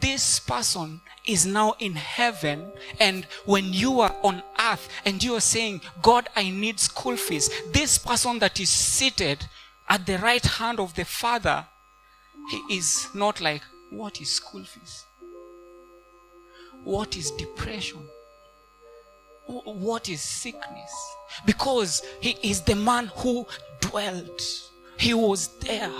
this 0.00 0.40
person 0.40 1.00
is 1.26 1.46
now 1.46 1.74
in 1.78 1.94
heaven 1.94 2.72
and 2.98 3.26
when 3.44 3.72
you 3.72 4.00
are 4.00 4.14
on 4.22 4.42
earth 4.58 4.88
and 5.04 5.22
you 5.22 5.34
are 5.34 5.40
saying 5.40 5.80
god 6.00 6.28
i 6.34 6.50
need 6.50 6.80
school 6.80 7.16
fees 7.16 7.48
this 7.72 7.98
person 7.98 8.38
that 8.38 8.58
is 8.58 8.70
seated 8.70 9.46
at 9.88 10.04
the 10.06 10.18
right 10.18 10.44
hand 10.44 10.80
of 10.80 10.94
the 10.94 11.04
father 11.04 11.64
he 12.48 12.76
is 12.76 13.08
not 13.14 13.40
like, 13.40 13.62
what 13.90 14.20
is 14.20 14.30
school 14.30 14.64
fees? 14.64 15.04
What 16.84 17.16
is 17.16 17.30
depression? 17.32 18.00
What 19.46 20.08
is 20.08 20.20
sickness? 20.20 20.92
Because 21.46 22.02
he 22.20 22.36
is 22.42 22.62
the 22.62 22.74
man 22.74 23.10
who 23.16 23.46
dwelt, 23.80 24.42
he 24.98 25.14
was 25.14 25.48
there. 25.58 25.92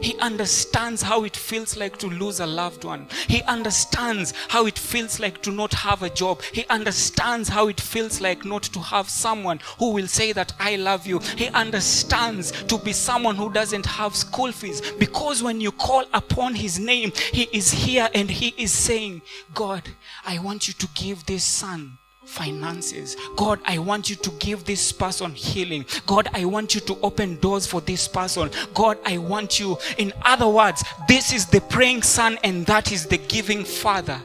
He 0.00 0.16
understands 0.18 1.02
how 1.02 1.24
it 1.24 1.36
feels 1.36 1.76
like 1.76 1.96
to 1.98 2.06
lose 2.08 2.40
a 2.40 2.46
loved 2.46 2.84
one. 2.84 3.06
He 3.26 3.42
understands 3.42 4.32
how 4.48 4.66
it 4.66 4.78
feels 4.78 5.20
like 5.20 5.42
to 5.42 5.50
not 5.50 5.72
have 5.74 6.02
a 6.02 6.10
job. 6.10 6.42
He 6.52 6.64
understands 6.68 7.48
how 7.48 7.68
it 7.68 7.80
feels 7.80 8.20
like 8.20 8.44
not 8.44 8.62
to 8.64 8.80
have 8.80 9.08
someone 9.08 9.60
who 9.78 9.92
will 9.92 10.06
say 10.06 10.32
that 10.32 10.52
I 10.58 10.76
love 10.76 11.06
you. 11.06 11.18
He 11.36 11.48
understands 11.48 12.52
to 12.64 12.78
be 12.78 12.92
someone 12.92 13.36
who 13.36 13.52
doesn't 13.52 13.86
have 13.86 14.14
school 14.14 14.52
fees 14.52 14.80
because 14.98 15.42
when 15.42 15.60
you 15.60 15.72
call 15.72 16.04
upon 16.14 16.54
his 16.54 16.78
name, 16.78 17.12
he 17.32 17.48
is 17.52 17.70
here 17.70 18.08
and 18.14 18.30
he 18.30 18.54
is 18.56 18.72
saying, 18.72 19.22
God, 19.54 19.82
I 20.24 20.38
want 20.38 20.68
you 20.68 20.74
to 20.74 20.88
give 20.94 21.26
this 21.26 21.44
son 21.44 21.97
finances. 22.28 23.16
God, 23.36 23.58
I 23.64 23.78
want 23.78 24.10
you 24.10 24.16
to 24.16 24.30
give 24.32 24.64
this 24.64 24.92
person 24.92 25.32
healing. 25.32 25.86
God, 26.06 26.28
I 26.34 26.44
want 26.44 26.74
you 26.74 26.80
to 26.82 26.98
open 27.00 27.36
doors 27.36 27.66
for 27.66 27.80
this 27.80 28.06
person. 28.06 28.50
God, 28.74 28.98
I 29.04 29.16
want 29.18 29.58
you. 29.58 29.78
In 29.96 30.12
other 30.22 30.48
words, 30.48 30.84
this 31.08 31.32
is 31.32 31.46
the 31.46 31.62
praying 31.62 32.02
son 32.02 32.38
and 32.44 32.66
that 32.66 32.92
is 32.92 33.06
the 33.06 33.16
giving 33.16 33.64
father. 33.64 34.20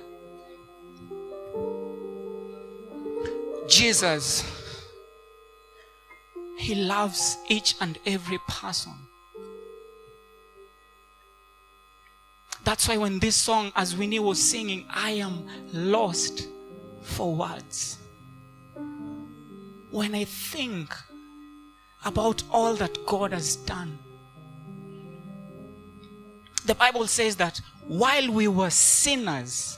Jesus, 3.67 4.43
he 6.57 6.75
loves 6.75 7.37
each 7.47 7.75
and 7.79 7.97
every 8.05 8.39
person. 8.49 8.93
That's 12.65 12.87
why 12.87 12.97
when 12.97 13.19
this 13.19 13.35
song, 13.35 13.71
as 13.75 13.95
Winnie 13.95 14.19
was 14.19 14.41
singing, 14.41 14.85
I 14.89 15.11
am 15.11 15.47
lost 15.71 16.47
for 17.03 17.35
words. 17.35 17.97
When 19.91 20.15
I 20.15 20.23
think 20.23 20.93
about 22.03 22.43
all 22.51 22.73
that 22.75 23.05
God 23.05 23.31
has 23.31 23.55
done, 23.57 23.99
the 26.65 26.75
Bible 26.75 27.07
says 27.07 27.35
that 27.37 27.59
while 27.87 28.31
we 28.31 28.47
were 28.47 28.69
sinners, 28.69 29.77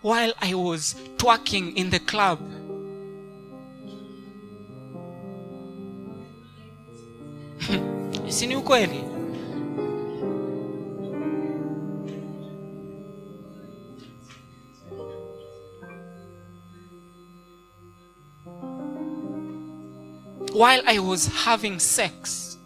while 0.00 0.32
I 0.40 0.54
was 0.54 0.94
twerking 1.16 1.76
in 1.76 1.90
the 1.90 2.00
club, 2.00 2.40
si? 8.30 8.46
While 20.58 20.82
I 20.88 20.98
was 20.98 21.28
having 21.28 21.78
sex, 21.78 22.58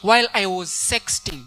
while 0.00 0.26
I 0.32 0.46
was 0.46 0.70
sexting, 0.70 1.44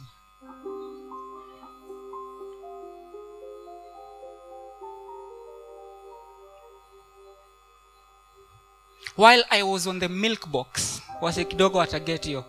while 9.15 9.41
I 9.49 9.63
was 9.63 9.87
on 9.87 9.97
the 9.97 10.07
milk 10.07 10.51
box, 10.51 11.01
wase 11.21 11.45
kidogo 11.45 11.79
wataget 11.79 12.25
hiyo. 12.25 12.45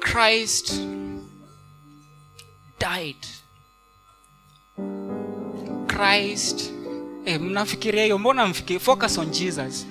Christ 0.00 0.72
died. 2.78 3.26
Christ 5.88 6.79
Eh, 7.30 7.40
mnafikiria 7.40 8.04
hiyo? 8.04 8.18
Mbona 8.18 8.46
mfikiri 8.46 8.80
focus 8.80 9.18
on 9.18 9.30
jesus. 9.30 9.86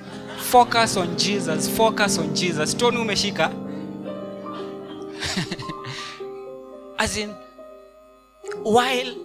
Focus 0.51 0.97
on 0.97 1.15
jesus. 1.15 1.69
Focus 1.69 2.17
on 2.17 2.33
jesus. 2.33 2.77
Toni 2.77 2.97
umeshika? 2.97 3.51
As 6.97 7.17
in 7.17 7.33
while 8.63 9.15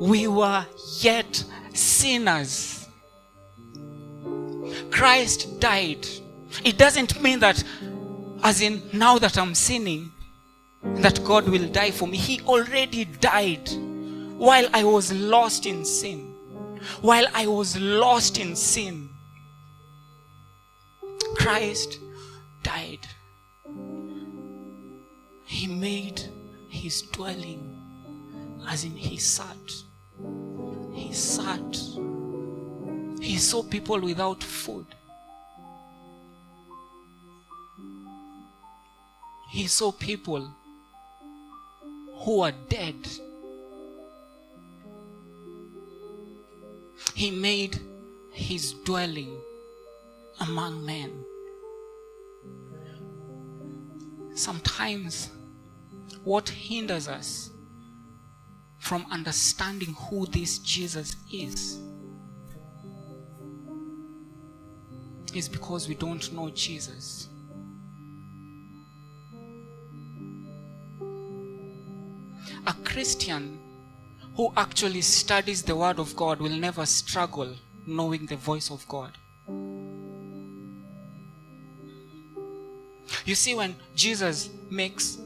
we 0.00 0.26
were 0.26 0.64
yet 1.02 1.44
sinners 1.74 2.80
christ 4.90 5.48
died. 5.60 6.06
It 6.64 6.78
doesn't 6.78 7.20
mean 7.20 7.40
that 7.40 7.64
as 8.42 8.60
in 8.60 8.82
now 8.92 9.18
that 9.18 9.36
i'm 9.38 9.54
sinning 9.54 10.10
that 11.02 11.22
god 11.24 11.48
will 11.48 11.68
die 11.68 11.90
for 11.90 12.08
me. 12.08 12.16
He 12.16 12.40
already 12.46 13.04
died 13.04 13.70
while 14.38 14.68
i 14.72 14.84
was 14.84 15.12
lost 15.12 15.66
in 15.66 15.84
sin 15.84 16.31
while 17.00 17.26
I 17.34 17.46
was 17.46 17.78
lost 17.78 18.38
in 18.38 18.56
sin, 18.56 19.08
Christ 21.36 21.98
died. 22.62 23.06
He 25.44 25.66
made 25.66 26.22
his 26.68 27.02
dwelling, 27.02 27.78
as 28.68 28.84
in 28.84 28.92
he 28.96 29.16
sat. 29.16 29.56
He 30.94 31.12
sat. 31.12 31.76
He 33.20 33.36
saw 33.36 33.62
people 33.62 34.00
without 34.00 34.42
food. 34.42 34.86
He 39.50 39.66
saw 39.66 39.92
people 39.92 40.48
who 42.24 42.40
are 42.40 42.52
dead. 42.68 42.96
He 47.14 47.30
made 47.30 47.80
his 48.32 48.72
dwelling 48.84 49.38
among 50.40 50.84
men. 50.84 51.24
Sometimes, 54.34 55.30
what 56.24 56.48
hinders 56.48 57.08
us 57.08 57.50
from 58.78 59.06
understanding 59.10 59.94
who 59.94 60.26
this 60.26 60.58
Jesus 60.58 61.14
is 61.32 61.78
is 65.34 65.48
because 65.48 65.88
we 65.88 65.94
don't 65.94 66.32
know 66.32 66.50
Jesus. 66.50 67.28
A 72.66 72.74
Christian 72.84 73.58
who 74.36 74.52
actually 74.56 75.02
studies 75.02 75.62
the 75.62 75.76
Word 75.76 75.98
of 75.98 76.14
God 76.16 76.40
will 76.40 76.50
never 76.50 76.86
struggle 76.86 77.54
knowing 77.86 78.26
the 78.26 78.36
voice 78.36 78.70
of 78.70 78.86
God. 78.88 79.12
You 83.24 83.34
see, 83.34 83.54
when 83.54 83.76
Jesus 83.94 84.50
makes 84.70 85.18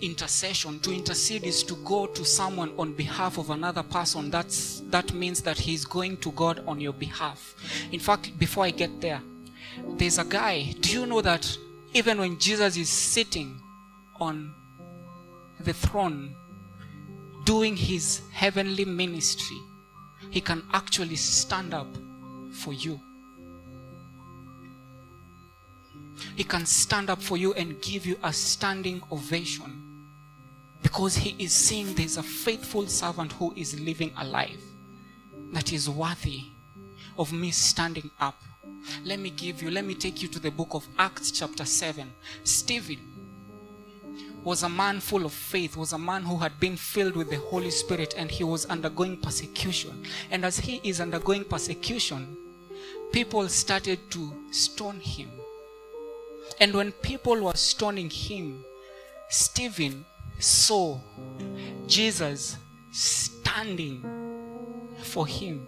intercession, 0.00 0.80
to 0.80 0.92
intercede 0.92 1.44
is 1.44 1.62
to 1.64 1.74
go 1.76 2.06
to 2.06 2.24
someone 2.24 2.72
on 2.78 2.92
behalf 2.94 3.38
of 3.38 3.50
another 3.50 3.82
person. 3.82 4.30
That's, 4.30 4.80
that 4.90 5.12
means 5.12 5.42
that 5.42 5.58
he's 5.58 5.84
going 5.84 6.16
to 6.18 6.32
God 6.32 6.62
on 6.66 6.80
your 6.80 6.92
behalf. 6.92 7.54
In 7.92 8.00
fact, 8.00 8.38
before 8.38 8.64
I 8.64 8.70
get 8.70 9.00
there, 9.00 9.22
there's 9.90 10.18
a 10.18 10.24
guy. 10.24 10.74
Do 10.80 10.92
you 10.92 11.06
know 11.06 11.20
that 11.20 11.56
even 11.94 12.18
when 12.18 12.38
Jesus 12.38 12.76
is 12.76 12.88
sitting 12.88 13.60
on 14.18 14.54
the 15.60 15.72
throne, 15.72 16.34
doing 17.50 17.74
his 17.74 18.22
heavenly 18.30 18.84
ministry, 18.84 19.56
he 20.30 20.40
can 20.40 20.62
actually 20.72 21.16
stand 21.16 21.74
up 21.74 21.88
for 22.52 22.72
you. 22.72 23.00
He 26.36 26.44
can 26.44 26.64
stand 26.64 27.10
up 27.10 27.20
for 27.20 27.36
you 27.36 27.52
and 27.54 27.82
give 27.82 28.06
you 28.06 28.16
a 28.22 28.32
standing 28.32 29.02
ovation 29.10 30.06
because 30.80 31.16
he 31.16 31.34
is 31.44 31.52
seeing 31.52 31.92
there's 31.96 32.18
a 32.18 32.22
faithful 32.22 32.86
servant 32.86 33.32
who 33.32 33.52
is 33.56 33.80
living 33.80 34.12
a 34.18 34.24
life 34.24 34.62
that 35.52 35.72
is 35.72 35.90
worthy 35.90 36.44
of 37.18 37.32
me 37.32 37.50
standing 37.50 38.12
up. 38.20 38.40
Let 39.04 39.18
me 39.18 39.30
give 39.30 39.60
you, 39.60 39.72
let 39.72 39.84
me 39.84 39.94
take 39.94 40.22
you 40.22 40.28
to 40.28 40.38
the 40.38 40.52
book 40.52 40.68
of 40.74 40.86
Acts, 41.00 41.32
chapter 41.32 41.64
7. 41.64 42.12
Stephen 42.44 43.00
was 44.42 44.62
a 44.62 44.68
man 44.68 45.00
full 45.00 45.24
of 45.24 45.32
faith, 45.32 45.76
was 45.76 45.92
a 45.92 45.98
man 45.98 46.22
who 46.22 46.38
had 46.38 46.58
been 46.58 46.76
filled 46.76 47.16
with 47.16 47.30
the 47.30 47.36
Holy 47.36 47.70
Spirit, 47.70 48.14
and 48.16 48.30
he 48.30 48.44
was 48.44 48.66
undergoing 48.66 49.16
persecution. 49.16 50.04
And 50.30 50.44
as 50.44 50.58
he 50.58 50.80
is 50.82 51.00
undergoing 51.00 51.44
persecution, 51.44 52.36
people 53.12 53.48
started 53.48 53.98
to 54.10 54.32
stone 54.50 55.00
him. 55.00 55.30
And 56.58 56.74
when 56.74 56.92
people 56.92 57.42
were 57.42 57.54
stoning 57.54 58.10
him, 58.10 58.64
Stephen 59.28 60.04
saw 60.38 60.98
Jesus 61.86 62.56
standing 62.92 64.02
for 65.02 65.26
him. 65.26 65.66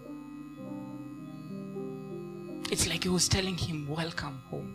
It's 2.70 2.88
like 2.88 3.02
he 3.02 3.10
was 3.10 3.28
telling 3.28 3.56
him, 3.56 3.86
Welcome 3.86 4.40
home. 4.50 4.72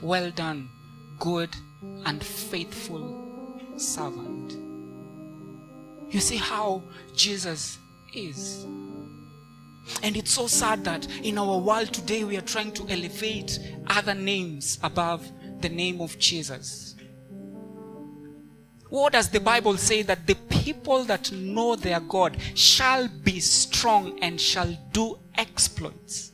well 0.00 0.30
done 0.30 0.68
good 1.22 1.56
and 2.04 2.22
faithful 2.22 3.04
servant 3.76 4.52
you 6.10 6.20
see 6.20 6.36
how 6.36 6.82
jesus 7.14 7.78
is 8.14 8.66
and 10.02 10.16
it's 10.16 10.32
so 10.32 10.46
sad 10.46 10.84
that 10.84 11.06
in 11.22 11.38
our 11.38 11.58
world 11.58 11.92
today 11.92 12.24
we 12.24 12.36
are 12.36 12.48
trying 12.54 12.72
to 12.72 12.88
elevate 12.88 13.58
other 13.88 14.14
names 14.14 14.78
above 14.82 15.26
the 15.62 15.68
name 15.68 16.00
of 16.00 16.18
Jesus. 16.18 16.96
What 18.90 19.14
does 19.14 19.30
the 19.30 19.40
Bible 19.40 19.76
say? 19.78 20.02
That 20.02 20.26
the 20.26 20.34
people 20.34 21.04
that 21.04 21.32
know 21.32 21.76
their 21.76 22.00
God 22.00 22.36
shall 22.54 23.08
be 23.08 23.40
strong 23.40 24.18
and 24.20 24.38
shall 24.40 24.76
do 24.92 25.18
exploits. 25.36 26.31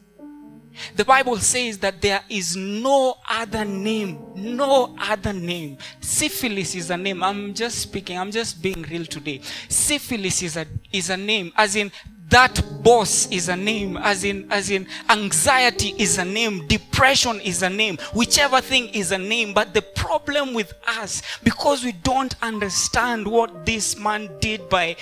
The 0.96 1.04
Bible 1.04 1.38
says 1.38 1.78
that 1.78 2.00
there 2.00 2.22
is 2.28 2.56
no 2.56 3.16
other 3.28 3.64
name, 3.64 4.18
no 4.34 4.94
other 4.98 5.32
name. 5.32 5.78
Syphilis 6.00 6.74
is 6.74 6.90
a 6.90 6.96
name. 6.96 7.22
I'm 7.22 7.54
just 7.54 7.78
speaking, 7.78 8.18
I'm 8.18 8.30
just 8.30 8.62
being 8.62 8.82
real 8.82 9.04
today. 9.04 9.40
Syphilis 9.68 10.42
is 10.42 10.56
a, 10.56 10.66
is 10.92 11.10
a 11.10 11.16
name, 11.16 11.52
as 11.56 11.76
in 11.76 11.90
that 12.30 12.62
boss 12.82 13.26
is 13.30 13.48
a 13.48 13.56
name 13.56 13.96
as 13.96 14.22
in 14.22 14.46
as 14.52 14.70
in 14.70 14.86
anxiety 15.08 15.94
is 15.98 16.18
a 16.18 16.24
name 16.24 16.66
depression 16.66 17.40
is 17.40 17.62
a 17.62 17.70
name 17.70 17.96
whichever 18.12 18.60
thing 18.60 18.88
is 18.88 19.12
a 19.12 19.18
name 19.18 19.54
but 19.54 19.72
the 19.72 19.80
problem 19.80 20.52
with 20.52 20.74
us 20.86 21.22
because 21.42 21.82
we 21.84 21.92
don't 21.92 22.34
understand 22.42 23.26
what 23.26 23.64
this 23.64 23.96
man 23.98 24.28
did 24.40 24.68
by 24.68 24.94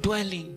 dwelling 0.00 0.55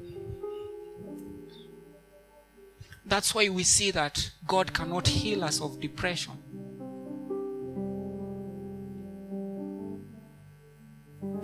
that's 3.10 3.34
why 3.36 3.50
we 3.50 3.64
see 3.64 3.92
that 3.92 4.32
god 4.48 4.74
cannot 4.74 5.08
heal 5.08 5.44
us 5.44 5.60
of 5.62 5.80
depression 5.80 6.34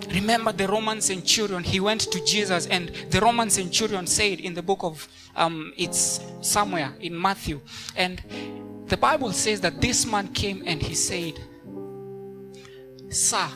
Remember 0.10 0.51
the 0.51 0.67
Roman 0.67 1.01
centurion, 1.01 1.63
he 1.63 1.80
went 1.80 2.01
to 2.12 2.23
Jesus, 2.23 2.67
and 2.67 2.89
the 3.10 3.19
Roman 3.19 3.49
centurion 3.49 4.08
said 4.08 4.39
in 4.39 4.54
the 4.54 4.62
book 4.62 4.80
of, 4.82 5.08
um, 5.36 5.73
it's 5.78 6.21
somewhere 6.41 6.93
in 6.99 7.19
Matthew, 7.19 7.60
and 7.95 8.21
the 8.88 8.97
Bible 8.97 9.32
says 9.32 9.62
that 9.62 9.82
this 9.82 10.06
man 10.06 10.28
came 10.30 10.63
and 10.65 10.82
he 10.82 10.95
said, 10.95 11.34
Sir, 13.10 13.47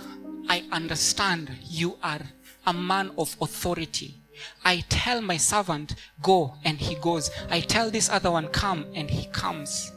I 0.47 0.63
understand 0.71 1.51
you 1.63 1.97
are 2.01 2.21
a 2.65 2.73
man 2.73 3.11
of 3.17 3.35
authority. 3.41 4.18
I 4.63 4.83
tell 4.89 5.21
my 5.21 5.37
servant, 5.37 5.95
go, 6.21 6.55
and 6.63 6.77
he 6.77 6.95
goes. 6.95 7.31
I 7.49 7.61
tell 7.61 7.89
this 7.89 8.09
other 8.09 8.31
one, 8.31 8.47
come, 8.49 8.85
and 8.93 9.09
he 9.09 9.27
comes. 9.27 9.91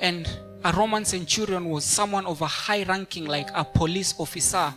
And 0.00 0.28
a 0.64 0.72
Roman 0.72 1.04
centurion 1.04 1.68
was 1.68 1.84
someone 1.84 2.26
of 2.26 2.40
a 2.40 2.46
high 2.46 2.84
ranking, 2.84 3.26
like 3.26 3.48
a 3.54 3.64
police 3.64 4.14
officer. 4.18 4.72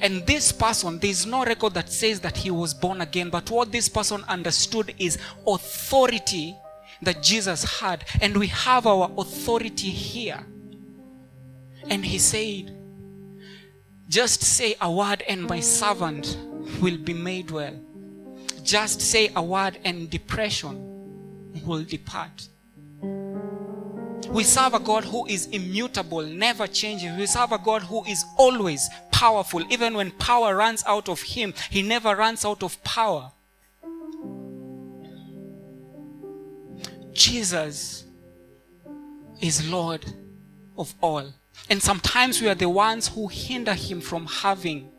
And 0.00 0.26
this 0.26 0.52
person, 0.52 0.98
there 0.98 1.10
is 1.10 1.26
no 1.26 1.44
record 1.44 1.74
that 1.74 1.90
says 1.90 2.20
that 2.20 2.36
he 2.36 2.50
was 2.50 2.74
born 2.74 3.00
again, 3.00 3.30
but 3.30 3.50
what 3.50 3.70
this 3.72 3.88
person 3.88 4.24
understood 4.28 4.94
is 4.98 5.18
authority 5.46 6.56
that 7.02 7.22
Jesus 7.22 7.80
had. 7.80 8.04
And 8.20 8.36
we 8.36 8.48
have 8.48 8.86
our 8.86 9.10
authority 9.16 9.90
here. 9.90 10.44
And 11.88 12.04
he 12.04 12.18
said, 12.18 12.76
Just 14.08 14.42
say 14.42 14.74
a 14.80 14.90
word, 14.90 15.22
and 15.28 15.42
my 15.42 15.60
servant 15.60 16.36
will 16.80 16.98
be 16.98 17.14
made 17.14 17.50
well. 17.50 17.74
Just 18.62 19.00
say 19.00 19.30
a 19.34 19.42
word, 19.42 19.78
and 19.84 20.10
depression 20.10 20.76
will 21.64 21.84
depart. 21.84 22.48
We 24.30 24.42
serve 24.42 24.74
a 24.74 24.80
God 24.80 25.04
who 25.04 25.26
is 25.26 25.46
immutable, 25.46 26.22
never 26.22 26.66
changing. 26.66 27.16
We 27.16 27.26
serve 27.26 27.52
a 27.52 27.58
God 27.58 27.82
who 27.82 28.04
is 28.04 28.24
always 28.36 28.88
powerful. 29.12 29.62
Even 29.72 29.94
when 29.94 30.10
power 30.10 30.56
runs 30.56 30.82
out 30.86 31.08
of 31.08 31.22
him, 31.22 31.54
he 31.70 31.82
never 31.82 32.16
runs 32.16 32.44
out 32.44 32.62
of 32.62 32.82
power. 32.82 33.30
Jesus 37.12 38.04
is 39.40 39.70
Lord 39.70 40.04
of 40.76 40.94
all. 41.00 41.32
And 41.70 41.82
sometimes 41.82 42.40
we 42.42 42.48
are 42.48 42.54
the 42.54 42.68
ones 42.68 43.08
who 43.08 43.28
hinder 43.28 43.74
him 43.74 44.00
from 44.00 44.26
having, 44.26 44.90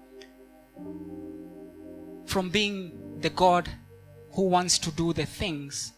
from 2.28 2.50
being 2.50 3.20
the 3.22 3.30
God 3.30 3.68
who 4.34 4.44
wants 4.44 4.78
to 4.80 4.92
do 4.92 5.14
the 5.14 5.26
things. 5.26 5.94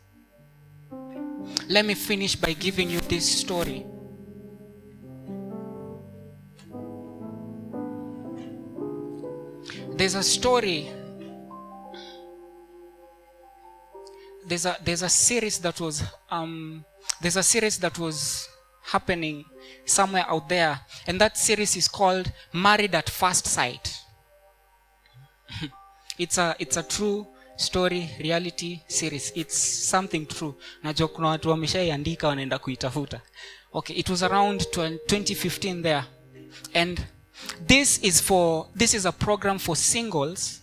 Let 1.68 1.86
me 1.86 1.96
finish 1.96 2.36
by 2.36 2.54
giving 2.54 2.89
you 2.89 3.00
this 3.02 3.39
story. 3.42 3.86
There's 9.92 10.15
a 10.15 10.24
story. 10.24 10.89
There's 14.48 14.65
a 14.65 14.78
there's 14.84 15.02
a 15.04 15.10
series 15.10 15.60
that 15.60 15.80
was 15.82 16.04
um 16.32 16.86
there's 17.22 17.36
a 17.36 17.44
series 17.44 17.78
that 17.80 18.00
was 18.00 18.48
happening 18.84 19.44
somewhere 19.86 20.26
out 20.28 20.48
there, 20.48 20.80
and 21.06 21.20
that 21.20 21.38
series 21.38 21.76
is 21.76 21.88
called 21.88 22.32
Married 22.54 22.96
at 22.96 23.10
First 23.10 23.46
Sight. 23.46 24.00
it's 26.20 26.38
a 26.38 26.56
it's 26.60 26.78
a 26.78 26.84
true 26.84 27.26
story 27.56 28.10
reality 28.20 28.82
series. 28.88 29.32
It's 29.36 29.58
something 29.90 30.26
true. 30.26 30.54
Najua 30.84 31.08
kuna 31.08 31.28
watu 31.28 31.50
wameshaiandika 31.50 32.28
wanaenda 32.28 32.60
kuitafuta. 32.60 33.22
Okay 33.74 33.96
it 33.96 34.10
was 34.10 34.24
around 34.24 34.62
2015 34.62 35.84
there. 35.84 36.04
And 36.74 37.02
this 37.68 38.00
is 38.04 38.22
for 38.24 38.68
this 38.78 38.94
is 38.94 39.06
a 39.06 39.12
program 39.12 39.60
for 39.60 39.76
singles 39.78 40.62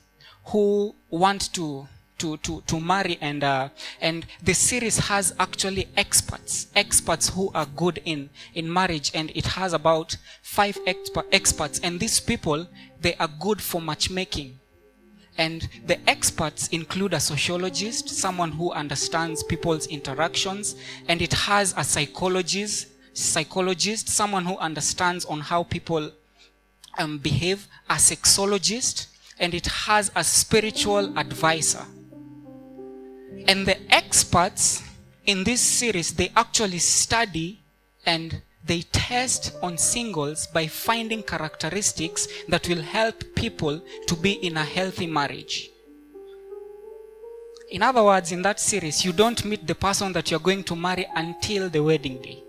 who 0.53 0.95
want 1.11 1.53
to 1.53 1.87
to 2.19 2.37
to, 2.37 2.62
to 2.66 2.81
marry 2.81 3.19
and 3.21 3.45
uh, 3.45 3.69
and 4.01 4.27
the 4.45 4.55
series 4.55 4.99
has 4.99 5.35
actually 5.38 5.88
experts 5.97 6.69
experts 6.75 7.29
who 7.35 7.51
are 7.55 7.66
good 7.77 8.03
in 8.05 8.29
in 8.55 8.73
marriage. 8.73 9.11
And 9.14 9.31
it 9.35 9.47
has 9.47 9.73
about 9.75 10.16
five 10.42 10.79
exper- 10.87 11.27
experts. 11.33 11.81
And 11.83 12.01
these 12.01 12.21
people 12.21 12.66
they 13.01 13.14
are 13.14 13.29
good 13.40 13.61
for 13.62 13.81
matchmaking 13.83 14.59
and 15.38 15.68
the 15.87 15.99
experts 16.09 16.68
include 16.68 17.12
a 17.12 17.20
sociologist, 17.20 18.09
someone 18.09 18.53
who 18.53 18.72
understands 18.72 19.42
people's 19.42 19.87
interactions, 19.87 20.77
and 21.09 21.20
it 21.20 21.33
has 21.33 21.75
a 21.77 21.85
psychologist, 21.85 22.88
psychologist, 23.12 24.09
someone 24.09 24.44
who 24.44 24.57
understands 24.59 25.25
on 25.25 25.40
how 25.40 25.62
people 25.62 26.11
um, 26.99 27.18
behave, 27.18 27.68
a 27.90 27.94
sexologist, 27.94 29.09
and 29.38 29.55
it 29.55 29.66
has 29.66 30.11
a 30.16 30.25
spiritual 30.25 31.18
advisor. 31.18 31.85
And 33.49 33.66
the 33.66 33.77
experts 33.94 34.83
in 35.27 35.44
this 35.44 35.61
series, 35.61 36.14
they 36.14 36.31
actually 36.37 36.79
study 36.79 37.61
and 38.07 38.40
they 38.66 38.83
test 38.83 39.55
on 39.62 39.79
singles 39.79 40.46
by 40.48 40.66
finding 40.66 41.22
characteristics 41.22 42.26
that 42.48 42.68
will 42.68 42.83
help 42.83 43.22
people 43.35 43.81
to 44.07 44.16
be 44.16 44.33
in 44.33 44.57
a 44.57 44.64
healthy 44.64 45.07
marriage. 45.07 45.70
In 47.70 47.83
other 47.83 48.02
words, 48.02 48.33
in 48.33 48.42
that 48.42 48.61
series, 48.61 49.05
you 49.05 49.12
don't 49.12 49.44
meet 49.44 49.66
the 49.66 49.74
person 49.74 50.12
that 50.12 50.31
you're 50.31 50.40
going 50.40 50.64
to 50.64 50.76
marry 50.76 51.07
until 51.14 51.68
the 51.68 51.83
wedding 51.83 52.20
day. 52.22 52.42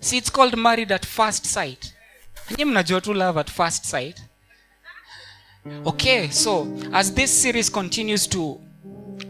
See, 0.00 0.16
it's 0.16 0.30
called 0.30 0.56
married 0.56 0.90
at 0.92 1.04
first 1.04 1.46
sight. 1.46 1.92
Nyinyi 2.50 2.64
mnajua 2.64 3.02
tu 3.02 3.14
love 3.14 3.38
at 3.38 3.50
first 3.50 3.84
sight. 3.84 4.20
Okay, 5.86 6.28
so 6.30 6.66
as 6.92 7.12
this 7.14 7.30
series 7.30 7.70
continues 7.70 8.26
to 8.26 8.60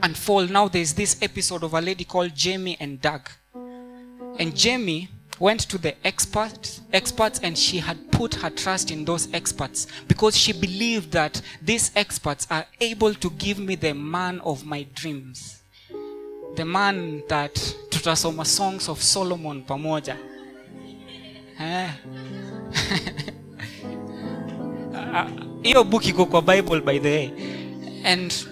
unfold, 0.02 0.50
now 0.50 0.68
there's 0.68 0.94
this 0.94 1.16
episode 1.20 1.62
of 1.62 1.74
a 1.74 1.80
lady 1.80 2.04
called 2.04 2.34
Jamie 2.34 2.76
and 2.80 3.00
Doug. 3.00 3.28
And 4.38 4.56
Jamie 4.56 5.08
went 5.42 5.58
to 5.68 5.76
the 5.76 5.92
experts, 6.06 6.82
experts 6.92 7.40
and 7.42 7.58
she 7.58 7.78
had 7.78 7.98
put 8.12 8.32
her 8.36 8.48
trust 8.48 8.92
in 8.92 9.04
those 9.04 9.26
experts 9.34 9.88
because 10.06 10.36
she 10.38 10.52
believed 10.52 11.10
that 11.10 11.42
these 11.60 11.90
experts 11.96 12.46
are 12.48 12.64
able 12.80 13.12
to 13.12 13.28
give 13.30 13.58
me 13.58 13.74
the 13.74 13.92
man 13.92 14.38
of 14.44 14.64
my 14.64 14.86
dreams. 14.94 15.60
The 16.54 16.64
man 16.64 17.24
that 17.28 17.56
to 17.56 17.98
tutasoma 17.98 18.46
songs 18.46 18.88
of 18.88 19.02
Solomon 19.02 19.64
pamoja. 19.64 20.16
Eh. 21.58 21.90
hiyo 25.62 25.84
book 25.84 26.06
iko 26.06 26.26
kwa 26.26 26.42
bible 26.42 26.80
by 26.80 26.98
the 26.98 27.08
way 27.08 27.32
and 28.04 28.46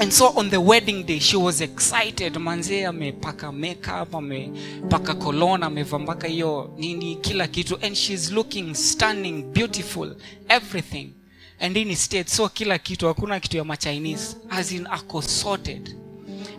and 0.00 0.12
so 0.12 0.26
on 0.36 0.50
the 0.50 0.60
wedding 0.60 1.04
day 1.04 1.18
she 1.18 1.36
was 1.36 1.60
excited. 1.60 2.32
Manzee 2.34 2.84
amepaka 2.84 3.52
makeup 3.52 4.14
amepaka 4.14 5.14
cologne 5.14 5.64
amevambaka 5.66 6.26
hiyo 6.26 6.74
nini 6.76 7.16
kila 7.16 7.48
kitu. 7.48 7.78
And 7.82 7.96
she's 7.96 8.30
looking 8.32 8.74
stunning 8.74 9.42
beautiful 9.52 10.16
everything. 10.48 11.14
And 11.60 11.76
in 11.76 11.96
state 11.96 12.28
so 12.28 12.48
kila 12.48 12.78
kitu 12.78 13.06
hakuna 13.06 13.40
kitu 13.40 13.56
ya 13.56 13.64
machinese 13.64 14.36
as 14.50 14.72
in 14.72 14.86
ako 14.86 15.22
sorted. 15.22 15.96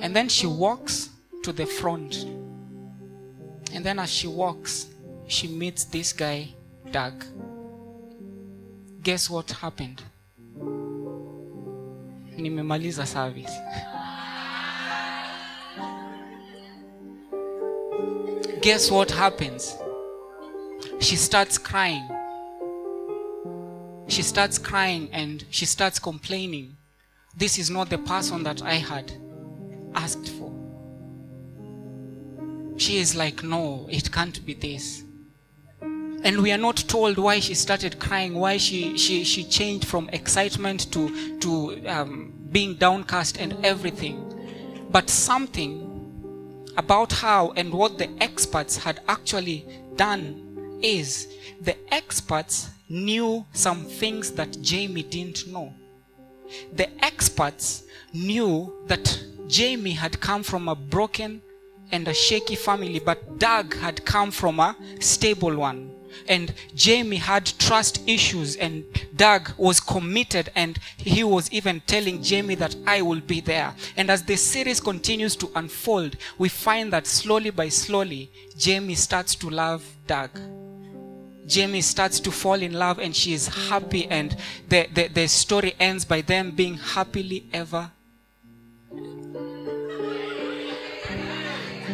And 0.02 0.14
then 0.14 0.30
she 0.30 0.48
walks 0.48 1.10
to 1.42 1.54
the 1.54 1.66
front. 1.66 2.28
And 3.76 3.86
then 3.86 4.00
as 4.00 4.10
she 4.10 4.28
walks 4.28 4.88
she 5.28 5.48
meets 5.48 5.86
this 5.86 6.12
guy, 6.16 6.56
Doug. 6.92 7.24
Guess 9.02 9.30
what 9.30 9.52
happened? 9.52 10.02
Nimemaliza 12.40 13.06
service. 13.06 13.52
Guess 18.62 18.92
what 18.92 19.12
happens? 19.12 19.78
She 21.00 21.16
starts 21.16 21.58
crying. 21.58 22.08
She 24.08 24.22
starts 24.22 24.58
crying 24.58 25.10
and 25.14 25.46
she 25.50 25.66
starts 25.66 26.00
complaining. 26.00 26.76
This 27.38 27.58
is 27.58 27.70
not 27.70 27.90
the 27.90 28.00
person 28.00 28.44
that 28.44 28.62
I 28.62 28.74
had 28.74 29.14
asked 29.96 30.30
for. 30.30 30.52
She 32.78 32.98
is 32.98 33.16
like, 33.16 33.44
No, 33.44 33.88
it 33.90 34.12
can't 34.12 34.46
be 34.46 34.54
this. 34.54 35.04
And 36.24 36.42
we 36.42 36.52
are 36.52 36.58
not 36.58 36.78
told 36.88 37.18
why 37.18 37.40
she 37.40 37.54
started 37.54 38.00
crying, 38.00 38.34
why 38.34 38.58
she, 38.58 38.98
she, 38.98 39.24
she 39.24 39.44
changed 39.44 39.88
from 39.88 40.10
excitement 40.10 40.92
to, 40.92 41.38
to 41.40 41.88
um, 41.88 42.34
being 42.52 42.76
downcast 42.76 43.40
and 43.40 43.56
everything. 43.66 44.26
But 44.92 45.10
something 45.10 45.86
about 46.78 47.14
how 47.14 47.52
and 47.56 47.74
what 47.74 47.98
the 47.98 48.10
experts 48.22 48.78
had 48.78 49.02
actually 49.08 49.66
done 49.96 50.80
is 50.82 51.28
the 51.62 51.76
experts 51.94 52.70
knew 52.90 53.46
some 53.54 53.86
things 53.86 54.32
that 54.32 54.62
Jamie 54.62 55.04
didn't 55.04 55.48
know. 55.48 55.74
The 56.74 56.90
experts 57.04 57.84
knew 58.14 58.74
that 58.88 59.24
Jamie 59.48 59.92
had 59.92 60.20
come 60.20 60.44
from 60.44 60.68
a 60.68 60.76
broken 60.76 61.42
and 61.92 62.08
a 62.08 62.14
shaky 62.14 62.56
family, 62.56 63.00
but 63.00 63.40
Doug 63.40 63.76
had 63.76 64.06
come 64.06 64.32
from 64.32 64.60
a 64.60 64.76
stable 65.00 65.56
one. 65.56 65.92
And 66.28 66.54
Jamie 66.76 67.18
had 67.18 67.46
trust 67.60 68.02
issues, 68.08 68.56
and 68.56 68.84
Doug 69.16 69.52
was 69.58 69.80
committed, 69.80 70.52
and 70.56 70.78
he 70.98 71.24
was 71.24 71.52
even 71.52 71.82
telling 71.88 72.22
Jamie 72.24 72.56
that 72.56 72.76
I 72.86 73.02
will 73.02 73.20
be 73.20 73.42
there. 73.42 73.74
And 73.98 74.10
as 74.10 74.24
the 74.24 74.36
series 74.36 74.80
continues 74.80 75.36
to 75.38 75.50
unfold, 75.56 76.16
we 76.38 76.50
find 76.50 76.92
that 76.94 77.08
slowly 77.08 77.50
by 77.50 77.70
slowly, 77.70 78.30
Jamie 78.58 78.96
starts 78.96 79.36
to 79.36 79.50
love 79.50 79.84
Doug. 80.08 80.32
Jamie 81.48 81.82
starts 81.82 82.20
to 82.20 82.32
fall 82.32 82.62
in 82.62 82.74
love 82.74 83.00
and 83.00 83.16
she 83.16 83.34
is 83.34 83.48
happy, 83.48 84.06
and 84.08 84.38
the, 84.68 84.88
the, 84.94 85.08
the 85.08 85.28
story 85.28 85.74
ends 85.80 86.06
by 86.06 86.22
them 86.22 86.52
being 86.52 86.76
happily 86.76 87.46
ever. 87.52 87.90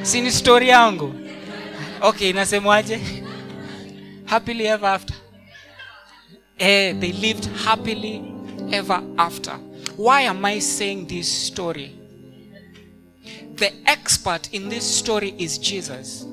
Sini 0.03 0.29
story. 0.29 0.71
Okay, 2.01 2.29
inasemwaje? 2.29 3.24
Happily 4.25 4.67
ever 4.67 4.85
after. 4.85 5.13
Eh, 6.59 6.93
they 6.93 7.11
lived 7.11 7.45
happily 7.45 8.23
ever 8.71 9.03
after. 9.17 9.51
Why 9.95 10.21
am 10.21 10.43
I 10.45 10.59
saying 10.59 11.07
this 11.07 11.31
story? 11.31 11.99
The 13.55 13.71
expert 13.85 14.53
in 14.53 14.69
this 14.69 14.83
story 14.83 15.33
is 15.37 15.57
Jesus. 15.57 16.25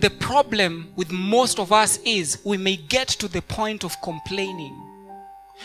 The 0.00 0.10
problem 0.18 0.92
with 0.96 1.10
most 1.10 1.58
of 1.58 1.72
us 1.72 1.98
is 2.04 2.38
we 2.44 2.56
may 2.56 2.76
get 2.76 3.08
to 3.08 3.28
the 3.28 3.42
point 3.42 3.84
of 3.84 4.00
complaining 4.02 4.74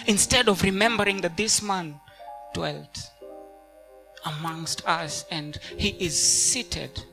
instead 0.07 0.49
of 0.49 0.61
remembering 0.61 1.21
that 1.21 1.37
this 1.37 1.61
man 1.61 1.99
dwelt 2.53 2.99
amongst 4.25 4.85
us 4.85 5.25
and 5.31 5.57
he 5.77 5.89
is 5.89 6.19
seated 6.19 7.03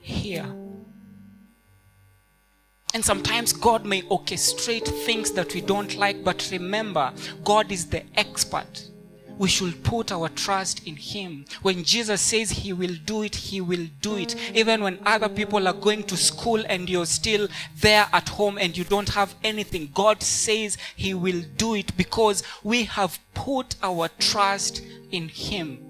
here. 0.00 0.54
And 2.94 3.04
sometimes 3.04 3.52
God 3.52 3.84
may 3.84 4.02
orchestrate 4.02 4.88
things 5.04 5.32
that 5.32 5.52
we 5.54 5.60
don't 5.60 5.96
like, 5.96 6.24
but 6.24 6.48
remember, 6.50 7.12
God 7.44 7.70
is 7.70 7.86
the 7.86 8.02
expert. 8.18 8.88
We 9.38 9.48
should 9.48 9.84
put 9.84 10.12
our 10.12 10.30
trust 10.30 10.86
in 10.86 10.96
Him. 10.96 11.44
When 11.60 11.84
Jesus 11.84 12.22
says 12.22 12.50
He 12.50 12.72
will 12.72 12.94
do 13.04 13.22
it, 13.22 13.34
He 13.34 13.60
will 13.60 13.86
do 14.00 14.16
it. 14.16 14.34
Even 14.54 14.82
when 14.82 14.98
other 15.04 15.28
people 15.28 15.68
are 15.68 15.74
going 15.74 16.04
to 16.04 16.16
school 16.16 16.64
and 16.66 16.88
you're 16.88 17.06
still 17.06 17.48
there 17.80 18.06
at 18.14 18.30
home 18.30 18.56
and 18.56 18.74
you 18.76 18.84
don't 18.84 19.10
have 19.10 19.34
anything, 19.44 19.90
God 19.92 20.22
says 20.22 20.78
He 20.96 21.12
will 21.12 21.42
do 21.56 21.74
it 21.74 21.94
because 21.98 22.42
we 22.62 22.84
have 22.84 23.18
put 23.34 23.76
our 23.82 24.08
trust 24.18 24.82
in 25.10 25.28
Him. 25.28 25.80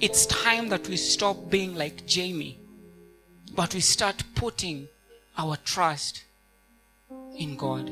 It's 0.00 0.24
time 0.24 0.70
that 0.70 0.88
we 0.88 0.96
stop 0.96 1.50
being 1.50 1.74
like 1.74 2.06
Jamie, 2.06 2.58
but 3.54 3.74
we 3.74 3.80
start 3.80 4.24
putting 4.34 4.88
our 5.36 5.56
trust 5.64 6.24
in 7.36 7.56
God. 7.56 7.90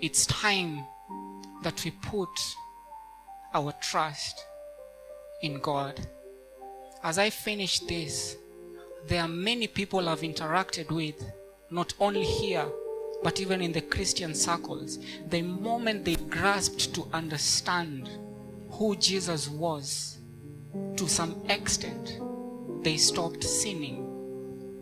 It's 0.00 0.26
time 0.26 0.84
that 1.62 1.84
we 1.84 1.90
put 1.90 2.28
our 3.54 3.72
trust 3.80 4.44
in 5.42 5.58
God. 5.60 6.06
As 7.02 7.18
I 7.18 7.30
finish 7.30 7.80
this, 7.80 8.36
there 9.06 9.22
are 9.22 9.28
many 9.28 9.66
people 9.66 10.08
I've 10.08 10.20
interacted 10.20 10.90
with, 10.90 11.24
not 11.70 11.94
only 11.98 12.24
here, 12.24 12.66
but 13.22 13.40
even 13.40 13.60
in 13.60 13.72
the 13.72 13.80
Christian 13.80 14.34
circles. 14.34 14.98
The 15.28 15.42
moment 15.42 16.04
they 16.04 16.16
grasped 16.16 16.94
to 16.94 17.06
understand 17.12 18.08
who 18.70 18.94
Jesus 18.96 19.48
was, 19.48 20.18
to 20.96 21.08
some 21.08 21.40
extent, 21.48 22.20
they 22.82 22.96
stopped 22.96 23.42
sinning, 23.42 24.07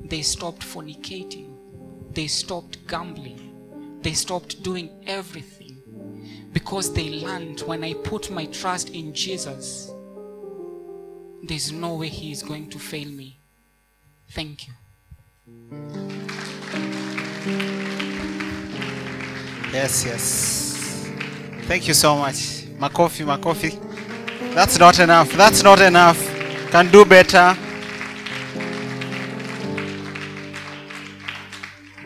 they 0.08 0.22
stopped 0.22 0.62
fornicating, 0.62 1.48
they 2.12 2.26
stopped 2.26 2.86
gambling, 2.86 3.98
they 4.02 4.12
stopped 4.12 4.62
doing 4.62 4.90
everything 5.06 5.76
because 6.52 6.92
they 6.92 7.10
learned 7.10 7.60
when 7.60 7.84
I 7.84 7.92
put 7.92 8.30
my 8.30 8.46
trust 8.46 8.90
in 8.90 9.12
Jesus, 9.12 9.90
there's 11.42 11.70
no 11.70 11.94
way 11.94 12.08
He 12.08 12.32
is 12.32 12.42
going 12.42 12.70
to 12.70 12.78
fail 12.78 13.08
me. 13.08 13.36
Thank 14.30 14.66
you. 14.66 14.72
Yes, 19.72 20.04
yes. 20.06 21.10
Thank 21.64 21.88
you 21.88 21.94
so 21.94 22.16
much. 22.16 22.64
Makofi, 22.78 23.24
Makofi. 23.24 23.78
That's 24.54 24.78
not 24.78 24.98
enough. 24.98 25.30
That's 25.32 25.62
not 25.62 25.80
enough. 25.80 26.18
Can 26.70 26.90
do 26.90 27.04
better. 27.04 27.56